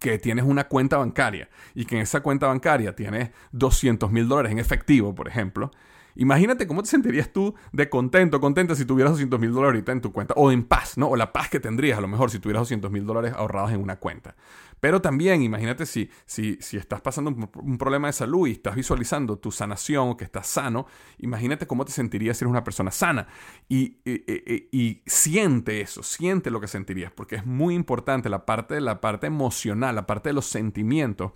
que 0.00 0.18
tienes 0.18 0.44
una 0.44 0.68
cuenta 0.68 0.98
bancaria 0.98 1.48
y 1.74 1.84
que 1.84 1.96
en 1.96 2.02
esa 2.02 2.20
cuenta 2.20 2.48
bancaria 2.48 2.94
tienes 2.94 3.30
200 3.52 4.10
mil 4.10 4.28
dólares 4.28 4.52
en 4.52 4.58
efectivo, 4.58 5.14
por 5.14 5.28
ejemplo, 5.28 5.70
Imagínate 6.18 6.66
cómo 6.66 6.82
te 6.82 6.88
sentirías 6.88 7.32
tú 7.32 7.54
de 7.70 7.88
contento, 7.88 8.40
contenta 8.40 8.74
si 8.74 8.84
tuvieras 8.84 9.12
200 9.12 9.38
mil 9.38 9.52
dólares 9.52 9.68
ahorita 9.76 9.92
en 9.92 10.00
tu 10.00 10.12
cuenta, 10.12 10.34
o 10.36 10.50
en 10.50 10.64
paz, 10.64 10.98
¿no? 10.98 11.06
O 11.06 11.14
la 11.14 11.32
paz 11.32 11.48
que 11.48 11.60
tendrías 11.60 11.96
a 11.96 12.00
lo 12.00 12.08
mejor 12.08 12.32
si 12.32 12.40
tuvieras 12.40 12.62
200 12.62 12.90
mil 12.90 13.06
dólares 13.06 13.34
ahorrados 13.36 13.70
en 13.70 13.80
una 13.80 14.00
cuenta. 14.00 14.34
Pero 14.80 15.00
también 15.00 15.42
imagínate 15.42 15.86
si, 15.86 16.10
si, 16.26 16.58
si 16.60 16.76
estás 16.76 17.00
pasando 17.00 17.30
un, 17.30 17.78
problema 17.78 18.08
de 18.08 18.12
salud 18.14 18.48
y 18.48 18.52
estás 18.52 18.74
visualizando 18.74 19.38
tu 19.38 19.52
sanación 19.52 20.16
que 20.16 20.24
estás 20.24 20.48
sano, 20.48 20.86
imagínate 21.18 21.68
cómo 21.68 21.84
te 21.84 21.92
sentirías 21.92 22.36
si 22.36 22.44
eres 22.44 22.50
una 22.50 22.64
persona 22.64 22.90
sana. 22.90 23.28
Y, 23.68 23.98
y, 24.04 25.02
siente 25.06 25.80
eso, 25.80 26.02
siente 26.02 26.50
lo 26.50 26.60
que 26.60 26.66
sentirías, 26.66 27.12
porque 27.12 27.36
es 27.36 27.46
muy 27.46 27.76
importante 27.76 28.28
la 28.28 28.44
parte, 28.44 28.80
la 28.80 29.00
parte 29.00 29.28
emocional, 29.28 29.94
la 29.94 30.06
parte 30.06 30.30
de 30.30 30.32
los 30.32 30.46
sentimientos 30.46 31.30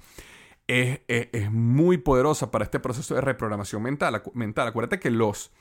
es, 0.73 1.51
muy 1.51 1.99
poderosa 1.99 2.51
para 2.51 2.65
este 2.65 2.81
proceso 2.81 3.15
de 3.15 3.21
reprogramación 3.21 3.83
mental. 3.83 4.23
mental. 4.35 4.69
Acuérdate 4.69 4.99
que 4.99 5.11
los, 5.11 5.53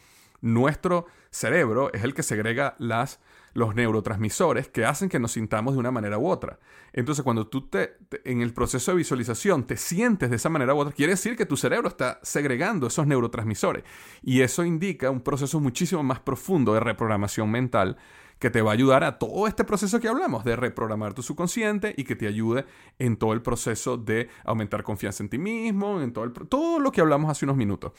nuestro 0.41 1.05
cerebro 1.29 1.91
es 1.93 2.03
el 2.03 2.13
que 2.13 2.23
segrega 2.23 2.75
las, 2.77 3.19
los 3.53 3.75
neurotransmisores 3.75 4.67
que 4.67 4.85
hacen 4.85 5.09
que 5.09 5.19
nos 5.19 5.33
sintamos 5.33 5.73
de 5.73 5.79
una 5.79 5.91
manera 5.91 6.17
u 6.17 6.27
otra. 6.27 6.59
Entonces, 6.93 7.23
cuando 7.23 7.47
tú 7.47 7.67
te, 7.67 7.97
en 8.25 8.41
el 8.41 8.53
proceso 8.53 8.91
de 8.91 8.97
visualización 8.97 9.65
te 9.65 9.77
sientes 9.77 10.29
de 10.29 10.35
esa 10.35 10.49
manera 10.49 10.73
u 10.73 10.79
otra, 10.79 10.93
quiere 10.93 11.13
decir 11.13 11.35
que 11.35 11.45
tu 11.45 11.57
cerebro 11.57 11.87
está 11.87 12.19
segregando 12.21 12.87
esos 12.87 13.07
neurotransmisores. 13.07 13.83
Y 14.21 14.41
eso 14.41 14.63
indica 14.63 15.09
un 15.09 15.21
proceso 15.21 15.59
muchísimo 15.59 16.03
más 16.03 16.19
profundo 16.19 16.73
de 16.73 16.79
reprogramación 16.79 17.49
mental 17.49 17.97
que 18.41 18.49
te 18.49 18.63
va 18.63 18.71
a 18.71 18.73
ayudar 18.73 19.03
a 19.03 19.19
todo 19.19 19.45
este 19.45 19.63
proceso 19.63 19.99
que 19.99 20.07
hablamos 20.07 20.43
de 20.43 20.55
reprogramar 20.55 21.13
tu 21.13 21.21
subconsciente 21.21 21.93
y 21.95 22.03
que 22.05 22.15
te 22.15 22.25
ayude 22.25 22.65
en 22.97 23.15
todo 23.15 23.33
el 23.33 23.43
proceso 23.43 23.97
de 23.97 24.29
aumentar 24.43 24.81
confianza 24.81 25.21
en 25.21 25.29
ti 25.29 25.37
mismo, 25.37 26.01
en 26.01 26.11
todo, 26.11 26.25
el, 26.25 26.33
todo 26.33 26.79
lo 26.79 26.91
que 26.91 27.01
hablamos 27.01 27.29
hace 27.29 27.45
unos 27.45 27.55
minutos. 27.55 27.91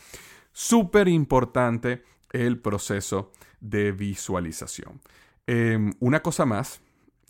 Súper 0.51 1.07
importante 1.07 2.03
el 2.33 2.59
proceso 2.59 3.31
de 3.61 3.93
visualización. 3.93 5.01
Em, 5.47 5.93
una 6.01 6.23
cosa 6.23 6.45
más 6.45 6.81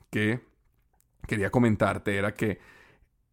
que 0.08 0.40
quería 1.28 1.50
comentarte 1.50 2.16
era 2.16 2.32
que 2.32 2.60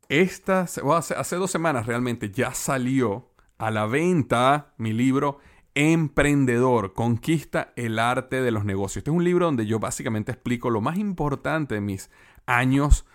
esta, 0.09 0.63
hace, 0.63 1.15
hace 1.15 1.35
dos 1.37 1.51
semanas 1.51 1.85
realmente 1.85 2.31
ya 2.31 2.53
salió 2.53 3.29
a 3.57 3.71
la 3.71 3.85
venta 3.85 4.73
mi 4.75 4.91
libro 4.91 5.39
Emprendedor, 5.81 6.91
conquista 6.91 7.71
el 7.77 7.99
arte 7.99 8.41
de 8.41 8.51
los 8.51 8.65
negocios. 8.65 8.97
Este 8.97 9.11
es 9.11 9.15
un 9.15 9.23
libro 9.23 9.45
donde 9.45 9.65
yo 9.65 9.79
básicamente 9.79 10.33
explico 10.33 10.69
lo 10.69 10.81
más 10.81 10.97
importante 10.97 11.75
de 11.75 11.79
mis 11.79 12.11
años 12.45 13.05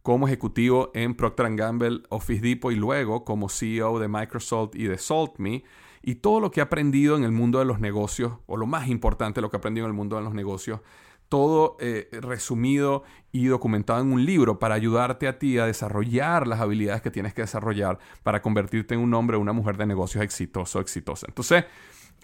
como 0.00 0.26
ejecutivo 0.26 0.90
en 0.94 1.16
Procter 1.16 1.54
Gamble, 1.54 2.00
Office 2.08 2.40
Depot 2.40 2.72
y 2.72 2.76
luego 2.76 3.26
como 3.26 3.50
CEO 3.50 3.98
de 3.98 4.08
Microsoft 4.08 4.74
y 4.74 4.84
de 4.84 4.96
SaltMe 4.96 5.64
y 6.00 6.14
todo 6.14 6.40
lo 6.40 6.50
que 6.50 6.60
he 6.60 6.62
aprendido 6.62 7.14
en 7.18 7.24
el 7.24 7.32
mundo 7.32 7.58
de 7.58 7.66
los 7.66 7.78
negocios, 7.78 8.32
o 8.46 8.56
lo 8.56 8.64
más 8.64 8.88
importante, 8.88 9.42
lo 9.42 9.50
que 9.50 9.58
he 9.58 9.58
aprendido 9.58 9.86
en 9.86 9.90
el 9.90 9.96
mundo 9.96 10.16
de 10.16 10.22
los 10.22 10.32
negocios, 10.32 10.80
todo 11.28 11.76
eh, 11.78 12.08
resumido 12.22 13.02
y 13.32 13.48
documentado 13.48 14.00
en 14.00 14.10
un 14.10 14.24
libro 14.24 14.58
para 14.58 14.76
ayudarte 14.76 15.28
a 15.28 15.38
ti 15.38 15.58
a 15.58 15.66
desarrollar 15.66 16.46
las 16.46 16.60
habilidades 16.60 17.02
que 17.02 17.10
tienes 17.10 17.34
que 17.34 17.42
desarrollar 17.42 17.98
para 18.22 18.40
convertirte 18.40 18.94
en 18.94 19.00
un 19.00 19.12
hombre 19.12 19.36
o 19.36 19.40
una 19.40 19.52
mujer 19.52 19.76
de 19.76 19.84
negocios 19.84 20.24
exitoso 20.24 20.80
exitosa. 20.80 21.26
Entonces, 21.28 21.64